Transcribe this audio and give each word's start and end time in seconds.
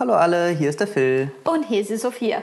Hallo 0.00 0.14
alle, 0.14 0.48
hier 0.48 0.70
ist 0.70 0.80
der 0.80 0.86
Phil. 0.86 1.30
Und 1.44 1.66
hier 1.66 1.82
ist 1.82 1.90
die 1.90 1.98
Sophia. 1.98 2.42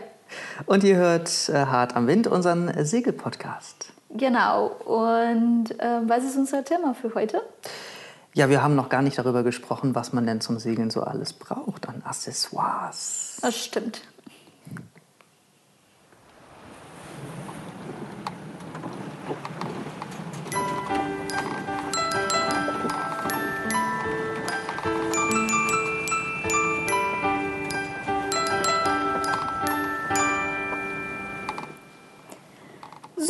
Und 0.67 0.83
ihr 0.83 0.95
hört 0.95 1.49
äh, 1.49 1.53
Hart 1.53 1.95
am 1.95 2.05
Wind, 2.05 2.27
unseren 2.27 2.71
Segelpodcast. 2.85 3.93
Genau. 4.11 4.67
Und 4.85 5.71
äh, 5.79 6.01
was 6.05 6.23
ist 6.23 6.37
unser 6.37 6.63
Thema 6.63 6.93
für 6.93 7.15
heute? 7.15 7.41
Ja, 8.35 8.49
wir 8.49 8.61
haben 8.61 8.75
noch 8.75 8.89
gar 8.89 9.01
nicht 9.01 9.17
darüber 9.17 9.41
gesprochen, 9.41 9.95
was 9.95 10.13
man 10.13 10.27
denn 10.27 10.39
zum 10.39 10.59
Segeln 10.59 10.91
so 10.91 11.01
alles 11.01 11.33
braucht 11.33 11.89
an 11.89 12.03
Accessoires. 12.05 13.39
Das 13.41 13.57
stimmt. 13.57 14.01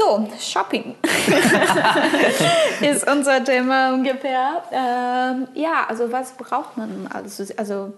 So, 0.08 0.26
Shopping 0.40 0.96
ist 2.82 3.10
unser 3.12 3.44
Thema 3.44 3.94
ungefähr. 3.94 4.64
Ähm, 4.72 5.48
ja, 5.54 5.86
also 5.88 6.12
was 6.14 6.32
braucht 6.32 6.78
man? 6.78 7.10
Also, 7.14 7.44
also 7.58 7.94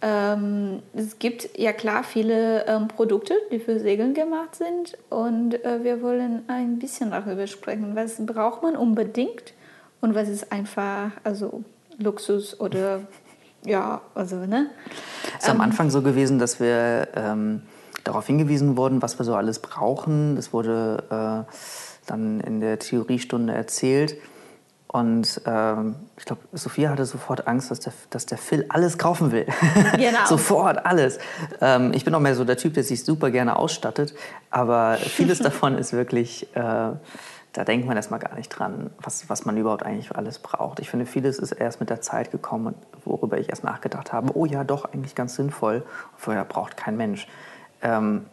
ähm, 0.00 0.82
es 0.94 1.18
gibt 1.18 1.50
ja 1.58 1.74
klar 1.74 2.02
viele 2.02 2.66
ähm, 2.66 2.88
Produkte, 2.88 3.34
die 3.52 3.58
für 3.58 3.78
Segeln 3.78 4.14
gemacht 4.14 4.54
sind 4.54 4.96
und 5.10 5.62
äh, 5.64 5.84
wir 5.84 6.00
wollen 6.00 6.44
ein 6.48 6.78
bisschen 6.78 7.10
darüber 7.10 7.46
sprechen. 7.46 7.94
Was 7.94 8.24
braucht 8.24 8.62
man 8.62 8.74
unbedingt 8.74 9.52
und 10.00 10.14
was 10.14 10.30
ist 10.30 10.50
einfach 10.50 11.10
also 11.24 11.62
Luxus 11.98 12.58
oder 12.58 13.00
ja, 13.66 14.00
also 14.14 14.36
ne? 14.36 14.70
Es 15.36 15.44
ist 15.44 15.50
am 15.50 15.56
ähm, 15.56 15.62
Anfang 15.62 15.90
so 15.90 16.00
gewesen, 16.00 16.38
dass 16.38 16.58
wir 16.58 17.08
ähm, 17.14 17.62
darauf 18.04 18.26
hingewiesen 18.26 18.76
wurden, 18.76 19.02
was 19.02 19.18
wir 19.18 19.24
so 19.24 19.34
alles 19.34 19.58
brauchen. 19.58 20.36
Das 20.36 20.52
wurde 20.52 21.02
äh, 21.10 21.52
dann 22.06 22.40
in 22.40 22.60
der 22.60 22.78
Theoriestunde 22.78 23.54
erzählt. 23.54 24.16
Und 24.94 25.40
ähm, 25.44 25.96
ich 26.16 26.24
glaube, 26.24 26.42
Sophia 26.52 26.90
hatte 26.90 27.04
sofort 27.04 27.48
Angst, 27.48 27.72
dass 27.72 27.80
der, 27.80 27.92
dass 28.10 28.26
der 28.26 28.38
Phil 28.38 28.64
alles 28.68 28.96
kaufen 28.96 29.32
will. 29.32 29.44
Genau. 29.96 30.24
sofort 30.26 30.86
alles. 30.86 31.18
Ähm, 31.60 31.90
ich 31.94 32.04
bin 32.04 32.14
auch 32.14 32.20
mehr 32.20 32.36
so 32.36 32.44
der 32.44 32.56
Typ, 32.56 32.74
der 32.74 32.84
sich 32.84 33.04
super 33.04 33.32
gerne 33.32 33.56
ausstattet. 33.56 34.14
Aber 34.50 34.94
vieles 34.94 35.38
davon 35.40 35.78
ist 35.78 35.92
wirklich, 35.94 36.46
äh, 36.54 36.60
da 36.60 37.64
denkt 37.64 37.88
man 37.88 37.96
erstmal 37.96 38.20
gar 38.20 38.36
nicht 38.36 38.50
dran, 38.50 38.90
was, 39.00 39.28
was 39.28 39.44
man 39.44 39.56
überhaupt 39.56 39.82
eigentlich 39.82 40.14
alles 40.14 40.38
braucht. 40.38 40.78
Ich 40.78 40.90
finde, 40.90 41.06
vieles 41.06 41.40
ist 41.40 41.50
erst 41.50 41.80
mit 41.80 41.90
der 41.90 42.00
Zeit 42.00 42.30
gekommen, 42.30 42.76
worüber 43.04 43.38
ich 43.38 43.48
erst 43.48 43.64
nachgedacht 43.64 44.12
habe. 44.12 44.30
Oh 44.36 44.46
ja, 44.46 44.62
doch, 44.62 44.84
eigentlich 44.84 45.16
ganz 45.16 45.34
sinnvoll. 45.34 45.82
Vorher 46.16 46.44
braucht 46.44 46.76
kein 46.76 46.96
Mensch. 46.96 47.26
Ähm, 47.84 48.26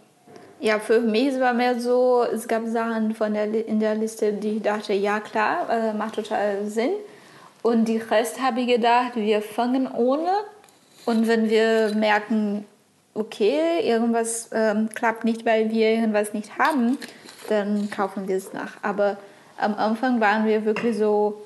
ja, 0.59 0.79
für 0.79 1.01
mich 1.01 1.39
war 1.39 1.53
mehr 1.53 1.79
so, 1.79 2.23
es 2.23 2.47
gab 2.47 2.65
Sachen 2.67 3.13
von 3.13 3.33
der, 3.33 3.67
in 3.67 3.79
der 3.79 3.95
Liste, 3.95 4.33
die 4.33 4.57
ich 4.57 4.61
dachte, 4.61 4.93
ja 4.93 5.19
klar, 5.19 5.69
äh, 5.69 5.93
macht 5.93 6.15
total 6.15 6.65
Sinn. 6.65 6.91
Und 7.61 7.85
die 7.85 7.97
Rest 7.97 8.41
habe 8.41 8.61
ich 8.61 8.67
gedacht, 8.67 9.15
wir 9.15 9.41
fangen 9.41 9.87
ohne. 9.91 10.29
Und 11.05 11.27
wenn 11.27 11.49
wir 11.49 11.93
merken, 11.95 12.65
okay, 13.13 13.81
irgendwas 13.83 14.49
ähm, 14.53 14.89
klappt 14.93 15.25
nicht, 15.25 15.45
weil 15.45 15.69
wir 15.71 15.89
irgendwas 15.89 16.33
nicht 16.33 16.57
haben, 16.57 16.97
dann 17.49 17.89
kaufen 17.89 18.27
wir 18.27 18.37
es 18.37 18.53
nach. 18.53 18.73
Aber 18.81 19.17
am 19.57 19.75
Anfang 19.75 20.21
waren 20.21 20.45
wir 20.45 20.63
wirklich 20.63 20.97
so, 20.97 21.41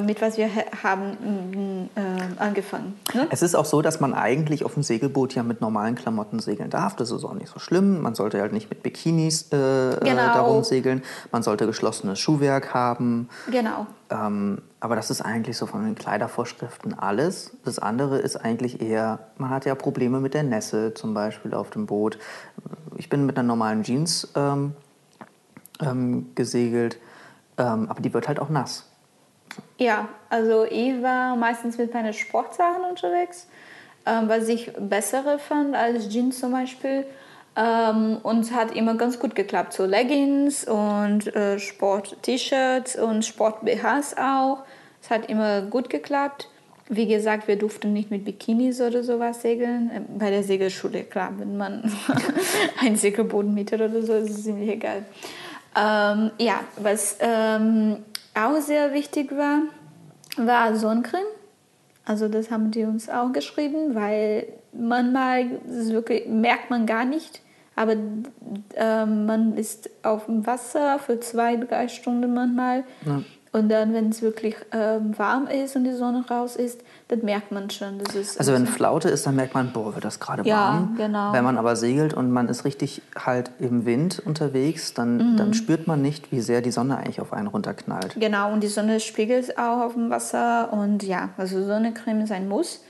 mit 0.00 0.22
was 0.22 0.38
wir 0.38 0.48
haben 0.82 1.90
äh, 1.94 2.42
angefangen. 2.42 2.98
Ne? 3.12 3.26
Es 3.30 3.42
ist 3.42 3.54
auch 3.54 3.66
so, 3.66 3.82
dass 3.82 4.00
man 4.00 4.14
eigentlich 4.14 4.64
auf 4.64 4.74
dem 4.74 4.82
Segelboot 4.82 5.34
ja 5.34 5.42
mit 5.42 5.60
normalen 5.60 5.94
Klamotten 5.94 6.38
segeln 6.38 6.70
darf. 6.70 6.96
Das 6.96 7.10
ist 7.10 7.24
auch 7.24 7.34
nicht 7.34 7.48
so 7.48 7.58
schlimm. 7.58 8.00
Man 8.00 8.14
sollte 8.14 8.40
halt 8.40 8.52
nicht 8.52 8.70
mit 8.70 8.82
Bikinis 8.82 9.48
äh, 9.52 9.56
äh 9.56 10.00
genau. 10.00 10.32
darum 10.32 10.64
segeln. 10.64 11.02
Man 11.32 11.42
sollte 11.42 11.66
geschlossenes 11.66 12.18
Schuhwerk 12.18 12.72
haben. 12.72 13.28
Genau. 13.50 13.86
Ähm, 14.10 14.58
aber 14.80 14.96
das 14.96 15.10
ist 15.10 15.20
eigentlich 15.20 15.56
so 15.56 15.66
von 15.66 15.84
den 15.84 15.94
Kleidervorschriften 15.94 16.98
alles. 16.98 17.52
Das 17.64 17.78
andere 17.78 18.18
ist 18.18 18.36
eigentlich 18.36 18.80
eher, 18.80 19.18
man 19.38 19.50
hat 19.50 19.64
ja 19.64 19.74
Probleme 19.74 20.20
mit 20.20 20.34
der 20.34 20.42
Nässe 20.42 20.94
zum 20.94 21.14
Beispiel 21.14 21.54
auf 21.54 21.70
dem 21.70 21.86
Boot. 21.86 22.18
Ich 22.96 23.08
bin 23.08 23.26
mit 23.26 23.38
einer 23.38 23.46
normalen 23.46 23.82
Jeans 23.82 24.28
ähm, 24.34 24.74
ähm, 25.80 26.26
gesegelt, 26.34 26.98
ähm, 27.58 27.88
aber 27.88 28.00
die 28.00 28.12
wird 28.12 28.28
halt 28.28 28.40
auch 28.40 28.48
nass. 28.48 28.84
Ja, 29.78 30.08
also 30.30 30.64
ich 30.64 31.02
war 31.02 31.36
meistens 31.36 31.78
mit 31.78 31.92
meinen 31.92 32.12
Sportsachen 32.12 32.82
unterwegs, 32.88 33.48
ähm, 34.06 34.28
was 34.28 34.48
ich 34.48 34.72
bessere 34.78 35.38
fand 35.38 35.74
als 35.74 36.08
Jeans 36.08 36.38
zum 36.38 36.52
Beispiel. 36.52 37.04
Ähm, 37.56 38.18
und 38.22 38.40
es 38.40 38.52
hat 38.52 38.74
immer 38.74 38.94
ganz 38.94 39.18
gut 39.18 39.34
geklappt. 39.34 39.72
So 39.72 39.84
Leggings 39.84 40.64
und 40.64 41.34
äh, 41.34 41.58
Sport-T-Shirts 41.58 42.96
und 42.96 43.24
Sport-BHs 43.24 44.16
auch. 44.16 44.64
Es 45.00 45.10
hat 45.10 45.28
immer 45.28 45.62
gut 45.62 45.90
geklappt. 45.90 46.48
Wie 46.88 47.06
gesagt, 47.06 47.48
wir 47.48 47.56
durften 47.56 47.92
nicht 47.92 48.10
mit 48.10 48.24
Bikinis 48.24 48.80
oder 48.80 49.02
sowas 49.02 49.42
segeln. 49.42 49.90
Äh, 49.90 50.00
bei 50.18 50.30
der 50.30 50.42
Segelschule, 50.42 51.04
klar, 51.04 51.32
wenn 51.38 51.56
man 51.56 51.92
ein 52.80 52.96
Segelboot 52.96 53.46
mietet 53.46 53.80
oder 53.80 54.02
so, 54.02 54.14
ist 54.14 54.30
es 54.30 54.44
ziemlich 54.44 54.70
egal. 54.70 55.04
Ähm, 55.76 56.30
ja, 56.38 56.60
was 56.76 57.18
ähm, 57.20 58.04
auch 58.34 58.60
sehr 58.60 58.92
wichtig 58.92 59.36
war, 59.36 59.62
war 60.36 60.74
Sonnencreme. 60.74 61.26
Also 62.04 62.28
das 62.28 62.50
haben 62.50 62.70
die 62.70 62.84
uns 62.84 63.08
auch 63.08 63.32
geschrieben, 63.32 63.94
weil 63.94 64.46
manchmal 64.72 65.60
wirklich, 65.64 66.26
merkt 66.26 66.70
man 66.70 66.86
gar 66.86 67.04
nicht, 67.04 67.40
aber 67.76 67.96
äh, 68.74 69.06
man 69.06 69.56
ist 69.56 69.90
auf 70.02 70.26
dem 70.26 70.46
Wasser 70.46 70.98
für 70.98 71.18
zwei, 71.20 71.56
drei 71.56 71.88
Stunden 71.88 72.34
manchmal. 72.34 72.84
Ja. 73.06 73.22
Und 73.54 73.68
dann, 73.68 73.94
wenn 73.94 74.08
es 74.08 74.20
wirklich 74.20 74.56
ähm, 74.72 75.16
warm 75.16 75.46
ist 75.46 75.76
und 75.76 75.84
die 75.84 75.92
Sonne 75.92 76.24
raus 76.28 76.56
ist, 76.56 76.80
dann 77.06 77.20
merkt 77.20 77.52
man 77.52 77.70
schon, 77.70 78.00
dass 78.00 78.16
es. 78.16 78.36
Also, 78.36 78.52
wenn 78.52 78.66
Flaute 78.66 79.08
ist, 79.08 79.28
dann 79.28 79.36
merkt 79.36 79.54
man, 79.54 79.72
boah, 79.72 79.94
wird 79.94 80.04
das 80.04 80.18
gerade 80.18 80.42
ja, 80.42 80.56
warm. 80.56 80.94
Genau. 80.96 81.32
Wenn 81.32 81.44
man 81.44 81.56
aber 81.56 81.76
segelt 81.76 82.14
und 82.14 82.32
man 82.32 82.48
ist 82.48 82.64
richtig 82.64 83.00
halt 83.14 83.52
im 83.60 83.86
Wind 83.86 84.20
unterwegs, 84.26 84.92
dann, 84.92 85.34
mhm. 85.34 85.36
dann 85.36 85.54
spürt 85.54 85.86
man 85.86 86.02
nicht, 86.02 86.32
wie 86.32 86.40
sehr 86.40 86.62
die 86.62 86.72
Sonne 86.72 86.96
eigentlich 86.96 87.20
auf 87.20 87.32
einen 87.32 87.46
runterknallt. 87.46 88.16
Genau, 88.18 88.52
und 88.52 88.60
die 88.60 88.66
Sonne 88.66 88.98
spiegelt 88.98 89.56
auch 89.56 89.82
auf 89.82 89.92
dem 89.92 90.10
Wasser. 90.10 90.72
Und 90.72 91.04
ja, 91.04 91.28
also 91.36 91.64
Sonnencreme 91.64 92.22
ist 92.22 92.32
ein 92.32 92.48
Muss. 92.48 92.82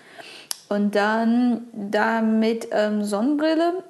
Und 0.70 0.94
dann 0.94 1.64
da 1.74 2.22
mit 2.22 2.68
ähm, 2.70 3.04
Sonnenbrille 3.04 3.84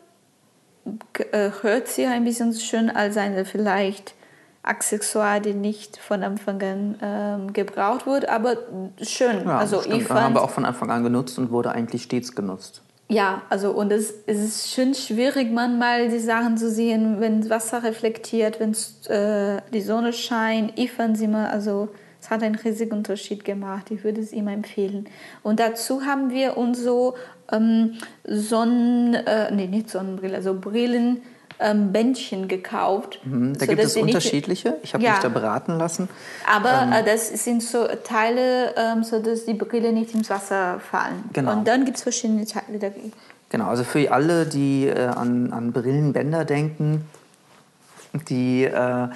äh, 1.31 1.51
hört 1.63 1.87
sie 1.87 2.07
ein 2.07 2.25
bisschen 2.25 2.53
schön 2.53 2.91
als 2.91 3.17
eine 3.17 3.45
vielleicht 3.45 4.17
Accessoire, 4.65 5.41
die 5.41 5.55
nicht 5.55 5.99
von 5.99 6.23
Anfang 6.23 6.63
an 6.63 6.97
ähm, 7.03 7.53
gebraucht 7.53 8.07
wurde, 8.07 8.31
aber 8.31 8.57
schön. 9.03 9.45
Ja, 9.45 9.59
also 9.59 9.81
stimmt. 9.81 9.97
ich 9.97 10.05
fand, 10.05 10.21
haben 10.21 10.35
wir 10.35 10.43
auch 10.43 10.51
von 10.51 10.65
Anfang 10.65 10.91
an 10.91 11.03
genutzt 11.05 11.39
und 11.39 11.51
wurde 11.51 11.71
eigentlich 11.73 12.05
stets 12.05 12.35
genutzt. 12.35 12.83
Ja, 13.09 13.43
also 13.51 13.73
und 13.73 13.93
es, 13.93 14.15
es 14.27 14.39
ist 14.39 14.71
schön 14.71 14.95
schwierig 14.95 15.53
manchmal 15.53 16.09
die 16.09 16.19
Sachen 16.19 16.57
zu 16.57 16.71
sehen, 16.71 17.21
wenn 17.21 17.43
das 17.43 17.51
Wasser 17.51 17.83
reflektiert, 17.83 18.59
wenn 18.61 18.73
äh, 19.15 19.61
die 19.73 19.83
Sonne 19.83 20.15
scheint. 20.15 20.73
Ich 20.77 20.93
fand 20.93 21.19
sie 21.19 21.27
immer, 21.27 21.51
also 21.51 21.91
es 22.21 22.31
hat 22.31 22.43
einen 22.43 22.55
riesigen 22.55 22.93
Unterschied 22.93 23.45
gemacht. 23.45 23.91
Ich 23.91 24.03
würde 24.03 24.23
es 24.23 24.33
immer 24.33 24.53
empfehlen. 24.53 25.07
Und 25.43 25.61
dazu 25.61 26.07
haben 26.07 26.31
wir 26.31 26.57
unsere 26.57 27.13
ähm, 27.53 27.99
Sonnen, 28.27 29.13
äh, 29.13 29.55
nee, 29.55 29.67
nicht 29.67 29.91
Sonnenbrille, 29.91 30.37
also 30.37 30.59
Brillen 30.59 31.21
ähm, 31.61 31.93
Bändchen 31.93 32.49
gekauft. 32.49 33.21
Mhm, 33.25 33.57
da 33.59 33.67
gibt 33.67 33.83
es 33.83 33.97
unterschiedliche. 33.97 34.77
Ich 34.83 34.95
habe 34.95 35.05
ja. 35.05 35.13
mich 35.13 35.21
da 35.21 35.29
beraten 35.29 35.79
lassen. 35.79 36.09
Aber 36.53 36.83
ähm, 36.83 36.93
äh, 36.93 37.05
das 37.05 37.29
sind 37.29 37.63
so 37.63 37.87
Teile, 38.05 38.75
ähm, 38.77 39.05
so 39.05 39.21
dass 39.21 39.45
die 39.45 39.55
Brille 39.55 39.93
nicht 39.93 40.15
ins 40.15 40.31
Wasser 40.31 40.81
fallen. 40.81 41.25
Genau. 41.33 41.53
Und 41.53 41.69
dann 41.69 41.85
gibt 41.85 41.97
es 41.97 42.03
verschiedene 42.03 42.47
Teile 42.47 42.79
dagegen. 42.79 43.13
Genau, 43.51 43.67
also 43.67 43.85
für 43.85 44.11
alle, 44.11 44.47
die 44.47 44.87
äh, 44.87 45.07
an, 45.07 45.53
an 45.53 45.73
Brillenbänder 45.73 46.45
denken, 46.45 47.07
die 48.29 48.65
äh, 48.65 49.09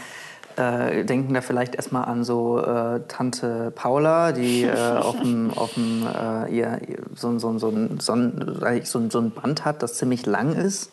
äh, 0.58 1.04
denken 1.04 1.34
da 1.34 1.40
vielleicht 1.40 1.74
erstmal 1.74 2.04
an 2.04 2.24
so 2.24 2.60
äh, 2.60 3.00
Tante 3.08 3.72
Paula, 3.74 4.32
die 4.32 4.64
äh, 4.64 4.76
auf 4.98 5.18
dem, 5.20 5.52
auf 5.56 5.74
dem 5.74 6.06
äh, 6.06 6.54
ihr, 6.54 6.80
so, 7.14 7.38
so, 7.38 7.58
so, 7.58 7.72
so, 7.98 8.14
so, 8.84 9.10
so 9.10 9.18
ein 9.20 9.30
Band 9.30 9.64
hat, 9.64 9.82
das 9.82 9.94
ziemlich 9.94 10.26
lang 10.26 10.54
ist. 10.54 10.90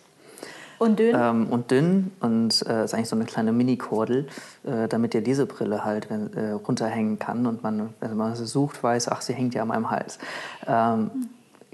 Und 0.78 1.00
dünn? 1.00 1.16
Ähm, 1.18 1.48
und 1.48 1.72
dünn 1.72 2.12
und 2.20 2.66
äh, 2.68 2.84
ist 2.84 2.94
eigentlich 2.94 3.10
so 3.10 3.16
eine 3.16 3.26
kleine 3.26 3.52
Mini-Kordel, 3.52 4.28
äh, 4.66 4.88
damit 4.88 5.14
die 5.14 5.20
Lesebrille 5.20 5.86
halt 5.86 6.10
äh, 6.10 6.52
runterhängen 6.52 7.20
kann 7.20 7.46
und 7.46 7.64
man, 7.64 7.94
wenn 8.00 8.18
man 8.18 8.36
sie 8.36 8.46
sucht, 8.46 8.84
weiß, 8.84 9.10
ach, 9.10 9.22
sie 9.22 9.34
hängt 9.34 9.54
ja 9.56 9.62
an 9.62 9.70
meinem 9.70 9.90
Hals. 9.90 10.20
Ähm, 10.68 11.12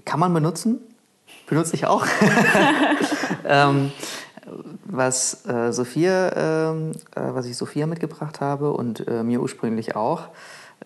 kann 0.06 0.19
man 0.19 0.33
benutzen, 0.33 0.80
benutze 1.48 1.75
ich 1.75 1.86
auch. 1.86 2.06
ähm, 3.45 3.92
was 4.86 5.45
äh, 5.45 5.71
Sophia, 5.71 6.71
ähm, 6.71 6.92
äh, 7.15 7.21
was 7.33 7.45
ich 7.45 7.56
Sophia 7.56 7.88
mitgebracht 7.88 8.42
habe 8.42 8.74
und 8.74 9.07
äh, 9.07 9.24
mir 9.24 9.42
ursprünglich 9.42 9.95
auch, 9.95 10.24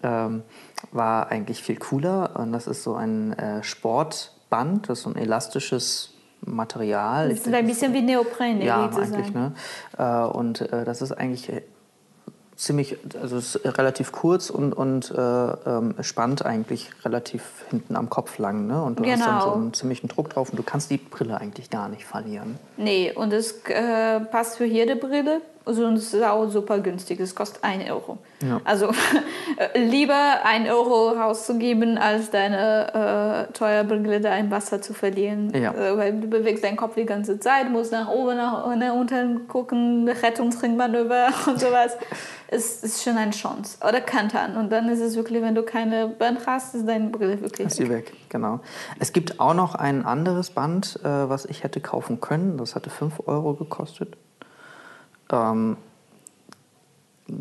ähm, 0.04 0.44
war 0.92 1.30
eigentlich 1.32 1.64
viel 1.64 1.78
cooler 1.78 2.38
und 2.38 2.52
das 2.52 2.68
ist 2.68 2.84
so 2.84 2.96
ein 2.96 3.36
Sport 3.62 4.34
Band, 4.50 4.90
das 4.90 5.00
ist 5.00 5.04
so 5.06 5.10
ein 5.10 5.16
elastisches 5.16 6.15
Material. 6.42 7.30
Das 7.30 7.40
ist 7.40 7.54
ein 7.54 7.66
bisschen 7.66 7.94
wie 7.94 8.02
Neopren, 8.02 8.62
ja, 8.62 8.86
eigentlich. 8.86 9.34
Ne? 9.34 9.54
Äh, 9.98 10.04
und 10.26 10.62
äh, 10.62 10.86
das 10.86 11.02
ist 11.02 11.12
eigentlich 11.12 11.52
ziemlich, 12.56 12.98
also 13.22 13.38
es 13.38 13.56
ist 13.56 13.78
relativ 13.78 14.12
kurz 14.12 14.50
und, 14.50 14.74
und 14.74 15.12
äh, 15.12 15.20
ähm, 15.20 15.96
spannt 16.02 16.46
eigentlich 16.46 16.90
relativ 17.04 17.44
hinten 17.70 17.96
am 17.96 18.10
Kopf 18.10 18.38
lang. 18.38 18.68
Ne? 18.68 18.82
Und 18.82 19.00
du 19.00 19.04
hast 19.04 19.22
dann 19.22 19.42
so 19.42 19.48
Genau. 19.48 19.56
einen 19.56 19.74
ziemlichen 19.74 20.08
Druck 20.08 20.30
drauf 20.30 20.50
und 20.52 20.58
du 20.58 20.64
kannst 20.64 20.90
die 20.90 20.98
Brille 20.98 21.38
eigentlich 21.40 21.70
gar 21.70 21.90
nicht 21.90 22.06
verlieren. 22.06 22.58
Nee, 22.78 23.12
und 23.14 23.34
es 23.34 23.62
äh, 23.66 24.20
passt 24.22 24.58
für 24.58 24.66
jede 24.66 24.96
Brille. 24.96 25.42
Also, 25.66 25.86
und 25.86 25.96
es 25.96 26.14
ist 26.14 26.24
auch 26.24 26.48
super 26.48 26.80
günstig. 26.80 27.20
Es 27.20 27.34
kostet 27.34 27.64
1 27.64 27.90
Euro. 27.90 28.20
Ja. 28.48 28.62
Also 28.64 28.92
äh, 29.58 29.80
lieber 29.80 30.44
1 30.44 30.70
Euro 30.70 31.10
rauszugeben, 31.10 31.98
als 31.98 32.30
deine 32.30 33.48
äh, 33.50 33.54
teure 33.54 33.84
Brille 33.84 34.38
im 34.38 34.52
Wasser 34.52 34.82
zu 34.82 34.94
verlieren. 34.94 35.52
Ja. 35.56 35.74
Äh, 35.74 35.98
weil 35.98 36.20
du 36.20 36.28
bewegst 36.28 36.64
deinen 36.64 36.78
Kopf 36.78 36.96
die 36.96 37.06
ganze 37.06 37.40
Zeit, 37.40 37.72
musst 37.72 37.92
nach 37.92 38.10
oben, 38.10 38.38
nach, 38.38 38.76
nach 38.76 38.94
unten 38.94 39.48
gucken, 39.48 40.08
Rettungsringmanöver 40.08 41.30
und 41.48 41.60
sowas. 41.60 41.98
Es 42.48 42.84
ist 42.84 43.04
schon 43.04 43.18
eine 43.18 43.32
Chance. 43.32 43.80
Oder 43.88 44.02
Kantern. 44.02 44.56
Und 44.58 44.72
dann 44.72 44.88
ist 44.90 45.00
es 45.00 45.16
wirklich, 45.16 45.42
wenn 45.42 45.56
du 45.56 45.64
keine 45.64 46.08
Band 46.08 46.46
hast, 46.46 46.76
ist 46.76 46.88
deine 46.88 47.10
Brille 47.10 47.42
wirklich 47.42 47.68
Ist 47.68 47.78
sie 47.78 47.90
weg, 47.90 48.14
genau. 48.30 48.60
Es 49.00 49.14
gibt 49.14 49.40
auch 49.40 49.56
noch 49.56 49.74
ein 49.74 50.06
anderes 50.06 50.52
Band, 50.52 51.00
äh, 51.04 51.08
was 51.08 51.46
ich 51.46 51.64
hätte 51.64 51.82
kaufen 51.82 52.22
können. 52.22 52.58
Das 52.58 52.76
hatte 52.76 52.92
5 52.92 53.24
Euro 53.26 53.56
gekostet. 53.56 54.16
Ähm, 55.32 55.78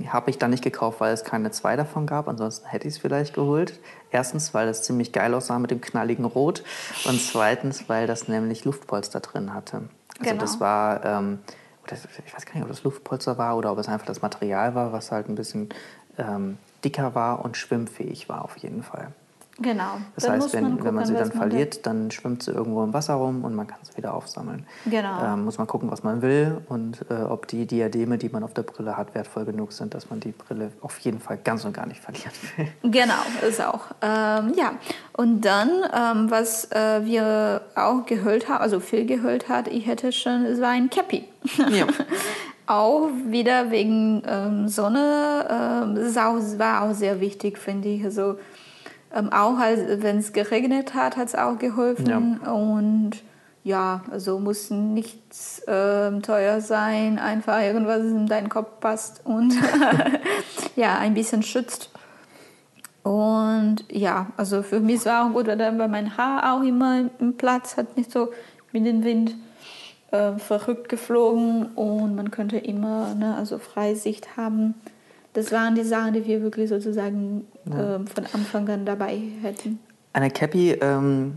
habe 0.09 0.31
ich 0.31 0.39
dann 0.39 0.51
nicht 0.51 0.65
gekauft, 0.65 1.01
weil 1.01 1.13
es 1.13 1.25
keine 1.25 1.51
zwei 1.51 1.77
davon 1.77 2.07
gab. 2.07 2.27
Ansonsten 2.29 2.67
hätte 2.67 2.89
ich 2.89 2.95
es 2.95 3.01
vielleicht 3.01 3.35
geholt. 3.35 3.79
Erstens, 4.11 4.55
weil 4.55 4.69
es 4.69 4.83
ziemlich 4.83 5.13
geil 5.13 5.35
aussah 5.35 5.59
mit 5.59 5.71
dem 5.71 5.81
knalligen 5.83 6.25
Rot. 6.25 6.65
Und 7.05 7.21
zweitens, 7.21 7.89
weil 7.89 8.07
das 8.07 8.27
nämlich 8.27 8.65
Luftpolster 8.65 9.21
drin 9.21 9.53
hatte. 9.53 9.83
Also 10.19 10.31
Genau. 10.31 10.41
das 10.41 10.61
war, 10.61 11.05
ähm, 11.05 11.41
ich 11.87 12.35
weiß 12.35 12.47
gar 12.47 12.55
nicht, 12.55 12.63
ob 12.63 12.69
das 12.69 12.83
Luftpolster 12.83 13.37
war 13.37 13.59
oder 13.59 13.73
ob 13.73 13.79
es 13.79 13.89
einfach 13.89 14.07
das 14.07 14.23
Material 14.23 14.75
war, 14.75 14.93
was 14.93 15.13
halt 15.13 15.29
ein 15.29 15.35
bisschen 15.35 15.69
ähm, 16.17 16.57
dicker 16.83 17.15
war 17.15 17.45
und 17.45 17.57
schwimmfähig 17.59 18.29
war 18.29 18.43
auf 18.45 18.57
jeden 18.57 18.83
Fall. 18.83 19.09
Genau. 19.61 19.99
Das 20.17 20.25
Dann 20.25 20.41
heißt, 20.41 20.53
wenn, 20.53 20.63
man 20.65 20.85
wenn 20.85 20.95
man 20.95 21.05
gucken, 21.05 21.07
sie 21.07 21.15
dann 21.15 21.29
man 21.29 21.49
verliert, 21.49 21.87
dann 21.87 22.11
schwimmt 22.11 22.43
sie 22.43 22.51
irgendwo 22.51 22.83
im 22.83 22.93
Wasser 22.93 23.15
rum 23.15 23.45
und 23.45 23.55
man 23.55 23.69
kann 23.69 23.79
sie 23.83 23.97
wieder 23.97 24.15
aufsammeln. 24.15 24.67
Genau. 24.87 25.23
Ähm, 25.23 25.45
muss 25.45 25.59
man 25.59 25.69
gucken, 25.69 25.91
was 25.91 26.03
man 26.03 26.23
will 26.23 26.61
und 26.69 27.05
äh, 27.09 27.15
ob 27.15 27.47
die 27.47 27.67
Diademe, 27.67 28.19
die 28.19 28.29
man 28.29 28.43
auf 28.43 28.53
der 28.53 28.63
Brille 28.63 28.97
hat, 28.97 29.15
wertvoll 29.15 29.45
genug 29.45 29.73
sind, 29.73 29.95
dass 29.95 30.11
man 30.11 30.19
die 30.19 30.33
Brille 30.33 30.73
auf 30.81 30.99
jeden 30.99 31.21
Fall 31.21 31.39
ganz 31.43 31.65
und 31.65 31.73
gar 31.73 31.87
nicht 31.87 32.01
verlieren 32.01 32.33
will. 32.57 32.69
Genau, 32.95 33.15
ist 33.47 33.61
auch. 33.65 33.87
Ähm, 34.03 34.53
ja, 34.57 34.73
und 35.13 35.43
dann, 35.43 35.69
ähm, 35.93 36.31
was 36.31 36.71
äh, 36.73 37.05
wir 37.05 37.63
auch 37.75 38.07
gehört 38.07 38.49
haben, 38.49 38.63
also 38.63 38.81
viel 38.81 39.07
gehört 39.07 39.49
hat, 39.49 39.69
ich 39.69 39.87
hätte 39.87 40.13
schon, 40.13 40.45
es 40.45 40.61
war 40.61 40.71
ein 40.71 40.91
Cappy. 40.91 41.29
Ja. 41.71 41.87
auch 42.67 43.11
wieder 43.27 43.71
wegen 43.71 44.23
ähm, 44.27 44.69
Sonne. 44.69 45.47
Ähm, 45.51 45.97
es 45.97 46.11
ist 46.11 46.19
auch, 46.19 46.37
war 46.59 46.83
auch 46.83 46.95
sehr 46.95 47.21
wichtig, 47.21 47.59
finde 47.59 47.89
ich. 47.89 48.05
Also, 48.05 48.39
ähm, 49.15 49.33
auch 49.33 49.59
wenn 49.59 50.19
es 50.19 50.33
geregnet 50.33 50.95
hat, 50.95 51.17
hat 51.17 51.29
es 51.29 51.35
auch 51.35 51.59
geholfen. 51.59 52.39
Und 52.39 53.13
ja, 53.63 54.03
also 54.11 54.39
muss 54.39 54.71
nichts 54.71 55.63
ähm, 55.67 56.23
teuer 56.23 56.61
sein, 56.61 57.19
einfach 57.19 57.63
irgendwas 57.63 58.01
in 58.01 58.27
deinen 58.27 58.51
Kopf 58.51 58.81
passt 58.81 59.23
und 59.25 59.55
ja, 60.77 60.99
ein 60.99 61.15
bisschen 61.15 61.43
schützt. 61.43 61.91
Und 63.03 63.85
ja, 63.91 64.29
also 64.37 64.63
für 64.63 64.81
mich 64.81 65.05
war 65.07 65.27
auch 65.27 65.33
gut, 65.33 65.47
weil 65.47 65.59
dann 65.59 65.79
war 65.79 65.89
mein 65.89 66.17
Haar 66.17 66.55
auch 66.55 66.63
immer 66.63 67.11
im 67.19 67.37
Platz, 67.37 67.77
hat 67.77 67.97
nicht 67.97 68.11
so 68.11 68.31
mit 68.73 68.85
dem 68.87 69.05
Wind 69.05 69.35
äh, 70.11 70.33
verrückt 70.39 70.89
geflogen 70.89 71.67
und 71.75 72.17
man 72.17 72.31
könnte 72.31 72.59
immer 72.59 73.15
ne, 73.15 73.35
also 73.37 73.59
Freisicht 73.59 74.37
haben. 74.37 74.75
Das 75.35 75.53
waren 75.53 75.75
die 75.75 75.83
Sachen, 75.85 76.15
die 76.15 76.25
wir 76.27 76.43
wirklich 76.43 76.69
sozusagen 76.71 77.47
ähm, 77.67 78.07
von 78.07 78.25
Anfang 78.33 78.69
an 78.71 78.87
dabei 78.87 79.21
hätten. 79.43 79.79
Eine 80.13 80.31
Cappy 80.31 80.71
ähm, 80.73 81.37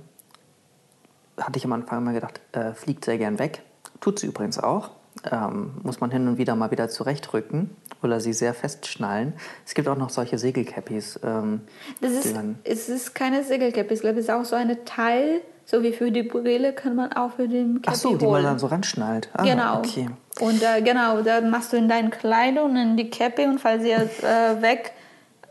hatte 1.38 1.58
ich 1.58 1.66
am 1.66 1.74
Anfang 1.74 2.00
immer 2.00 2.14
gedacht, 2.14 2.40
äh, 2.52 2.74
fliegt 2.74 3.06
sehr 3.06 3.18
gern 3.18 3.40
weg. 3.40 3.62
Tut 4.00 4.20
sie 4.20 4.28
übrigens 4.28 4.60
auch. 4.60 4.92
Ähm, 5.32 5.72
muss 5.82 6.00
man 6.00 6.12
hin 6.12 6.28
und 6.28 6.38
wieder 6.38 6.56
mal 6.56 6.70
wieder 6.70 6.90
zurechtrücken 6.90 7.72
oder 8.04 8.20
sie 8.20 8.34
sehr 8.34 8.54
festschnallen. 8.54 9.34
Es 9.66 9.74
gibt 9.74 9.88
auch 9.88 9.98
noch 9.98 10.12
solche 10.12 10.38
Segelcappies. 10.38 11.20
Ähm, 11.24 11.62
Das 12.02 12.12
ist, 12.12 12.36
es 12.64 12.90
ist 12.90 13.16
keine 13.16 13.44
Segelcappy, 13.44 13.96
ich 13.96 14.02
glaube, 14.02 14.20
es 14.20 14.26
ist 14.26 14.32
auch 14.32 14.46
so 14.46 14.56
eine 14.56 14.86
Teil, 14.86 15.42
so 15.66 15.82
wie 15.82 15.92
für 15.92 16.12
die 16.12 16.22
Brille 16.22 16.72
kann 16.74 16.96
man 16.96 17.14
auch 17.14 17.32
für 17.32 17.48
den 17.48 17.82
Cappy 17.82 17.88
Ach 17.88 17.96
so, 17.96 18.10
die 18.16 18.26
man 18.26 18.34
holen. 18.36 18.44
dann 18.44 18.60
so 18.60 18.68
ranschnallt. 18.68 19.30
Ah, 19.34 19.44
Genau. 19.44 19.78
Okay. 19.80 20.08
Und 20.40 20.62
äh, 20.62 20.82
genau, 20.82 21.22
dann 21.22 21.50
machst 21.50 21.74
du 21.74 21.78
in 21.78 21.88
deine 21.90 22.10
Kleidung 22.10 22.76
in 22.76 22.96
die 22.98 23.10
Cappy 23.10 23.46
und 23.46 23.60
falls 23.60 23.82
sie 23.84 23.90
jetzt 23.90 24.24
äh, 24.24 24.62
weg 24.62 24.94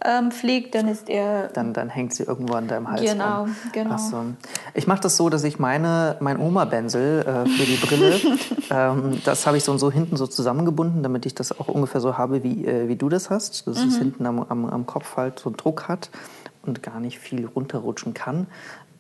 ähm, 0.05 0.31
fliegt, 0.31 0.75
dann 0.75 0.87
ist 0.89 1.09
er. 1.09 1.49
Dann, 1.49 1.73
dann 1.73 1.89
hängt 1.89 2.15
sie 2.15 2.23
irgendwo 2.25 2.55
an 2.55 2.69
deinem 2.69 2.89
Hals 2.89 3.01
Genau, 3.01 3.41
rum. 3.41 3.57
genau. 3.73 3.97
So. 3.97 4.25
Ich 4.75 4.87
mache 4.87 5.01
das 5.01 5.17
so, 5.17 5.29
dass 5.31 5.43
ich 5.43 5.59
meine, 5.59 6.17
mein 6.21 6.39
Oma-Bänsel 6.39 7.21
äh, 7.23 7.49
für 7.49 7.65
die 7.65 7.77
Brille, 7.77 8.21
ähm, 8.71 9.19
das 9.25 9.47
habe 9.47 9.57
ich 9.57 9.65
so 9.65 9.73
und 9.73 9.79
so 9.79 9.91
hinten 9.91 10.17
so 10.17 10.27
zusammengebunden, 10.27 11.03
damit 11.03 11.25
ich 11.27 11.35
das 11.35 11.59
auch 11.59 11.69
ungefähr 11.69 12.01
so 12.01 12.19
habe, 12.19 12.43
wie, 12.45 12.65
äh, 12.67 12.89
wie 12.89 12.97
du 12.97 13.09
das 13.09 13.31
hast. 13.31 13.67
Dass 13.67 13.79
Mhm. 13.83 13.89
es 13.89 13.97
hinten 13.99 14.27
am, 14.27 14.41
am, 14.49 14.67
am 14.67 14.87
Kopf 14.87 15.17
halt 15.17 15.39
so 15.41 15.51
Druck 15.57 15.89
hat 15.89 16.11
und 16.63 16.83
gar 16.83 17.01
nicht 17.01 17.19
viel 17.19 17.47
runterrutschen 17.47 18.13
kann. 18.15 18.47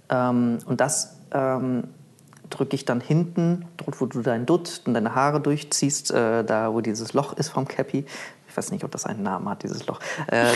Ähm, 0.08 0.58
und 0.66 0.80
das 0.80 1.16
ähm, 1.32 1.84
drücke 2.50 2.74
ich 2.74 2.84
dann 2.84 3.00
hinten, 3.00 3.66
dort 3.76 4.00
wo 4.00 4.06
du 4.06 4.22
dein 4.22 4.46
Dutt 4.46 4.82
und 4.86 4.94
deine 4.94 5.14
Haare 5.14 5.40
durchziehst, 5.40 6.10
äh, 6.10 6.44
da 6.44 6.72
wo 6.72 6.80
dieses 6.80 7.12
Loch 7.12 7.32
ist 7.34 7.48
vom 7.48 7.66
Cappy. 7.66 8.04
Ich 8.56 8.58
weiß 8.58 8.70
nicht, 8.70 8.84
ob 8.84 8.90
das 8.90 9.04
einen 9.04 9.22
Namen 9.22 9.46
hat, 9.50 9.64
dieses 9.64 9.86
Loch. 9.86 10.00
Äh, 10.28 10.46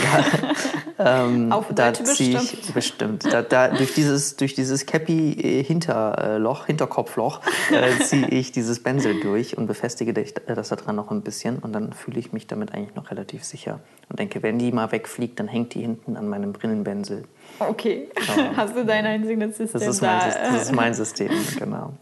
da, 0.97 1.23
ähm, 1.25 1.51
Auf 1.51 1.67
da 1.69 1.91
Deutsch 1.91 2.03
zieh 2.15 2.35
ich 2.35 2.73
bestimmt. 2.73 3.31
Da, 3.31 3.43
da, 3.43 3.67
durch 3.67 3.93
dieses, 3.93 4.37
durch 4.37 4.55
dieses 4.55 4.87
Cappy 4.87 5.33
äh, 5.33 5.63
Hinterkopfloch, 5.63 7.41
äh, 7.71 8.03
ziehe 8.03 8.27
ich 8.29 8.51
dieses 8.51 8.81
Bänsel 8.81 9.19
durch 9.19 9.55
und 9.55 9.67
befestige 9.67 10.19
äh, 10.19 10.55
das 10.55 10.69
da 10.69 10.77
dran 10.77 10.95
noch 10.95 11.11
ein 11.11 11.21
bisschen 11.21 11.59
und 11.59 11.73
dann 11.73 11.93
fühle 11.93 12.19
ich 12.19 12.33
mich 12.33 12.47
damit 12.47 12.73
eigentlich 12.73 12.95
noch 12.95 13.11
relativ 13.11 13.43
sicher 13.43 13.81
und 14.09 14.17
denke, 14.17 14.41
wenn 14.41 14.57
die 14.57 14.71
mal 14.71 14.91
wegfliegt, 14.91 15.39
dann 15.39 15.47
hängt 15.47 15.75
die 15.75 15.81
hinten 15.81 16.17
an 16.17 16.27
meinem 16.27 16.53
Brillenbänsel. 16.53 17.25
Okay, 17.59 18.09
hast 18.55 18.75
du 18.75 18.83
dein 18.83 19.05
einziges 19.05 19.57
System 19.57 19.79
Das 19.79 19.87
ist 19.87 20.01
da? 20.01 20.07
mein, 20.07 20.21
System, 20.31 20.53
das 20.53 20.61
ist 20.63 20.71
mein 20.71 20.93
System, 20.95 21.31
genau. 21.59 21.93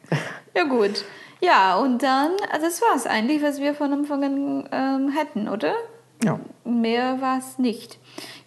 Ja, 0.55 0.63
gut. 0.63 1.03
Ja, 1.41 1.77
und 1.77 2.03
dann, 2.03 2.31
also 2.51 2.65
das 2.65 2.81
war 2.81 2.95
es 2.95 3.05
eigentlich, 3.05 3.41
was 3.41 3.59
wir 3.59 3.73
von 3.73 3.93
Anfang 3.93 4.23
an 4.23 4.69
ähm, 4.71 5.09
hätten, 5.09 5.47
oder? 5.47 5.73
Ja. 6.23 6.39
Mehr 6.65 7.21
war 7.21 7.37
es 7.37 7.57
nicht. 7.57 7.97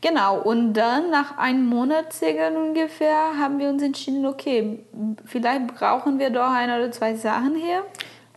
Genau, 0.03 0.41
und 0.41 0.75
dann 0.75 1.11
nach 1.11 1.39
einem 1.39 1.65
Monat 1.67 2.13
Segeln 2.13 2.57
ungefähr 2.57 3.39
haben 3.39 3.59
wir 3.59 3.69
uns 3.69 3.83
entschieden, 3.83 4.27
okay, 4.27 4.81
vielleicht 5.25 5.69
brauchen 5.69 6.19
wir 6.19 6.31
doch 6.31 6.51
ein 6.51 6.71
oder 6.71 6.91
zwei 6.91 7.15
Sachen 7.15 7.55
hier. 7.55 7.85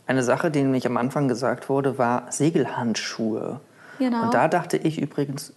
Eine 0.07 0.23
Sache, 0.23 0.51
die 0.51 0.61
nämlich 0.61 0.85
am 0.85 0.97
Anfang 0.97 1.27
gesagt 1.27 1.67
wurde, 1.67 1.97
war 1.97 2.31
Segelhandschuhe. 2.31 3.59
Genau. 3.99 4.23
Und 4.23 4.33
da 4.33 4.47
dachte 4.47 4.77
ich 4.77 5.01
übrigens, 5.01 5.53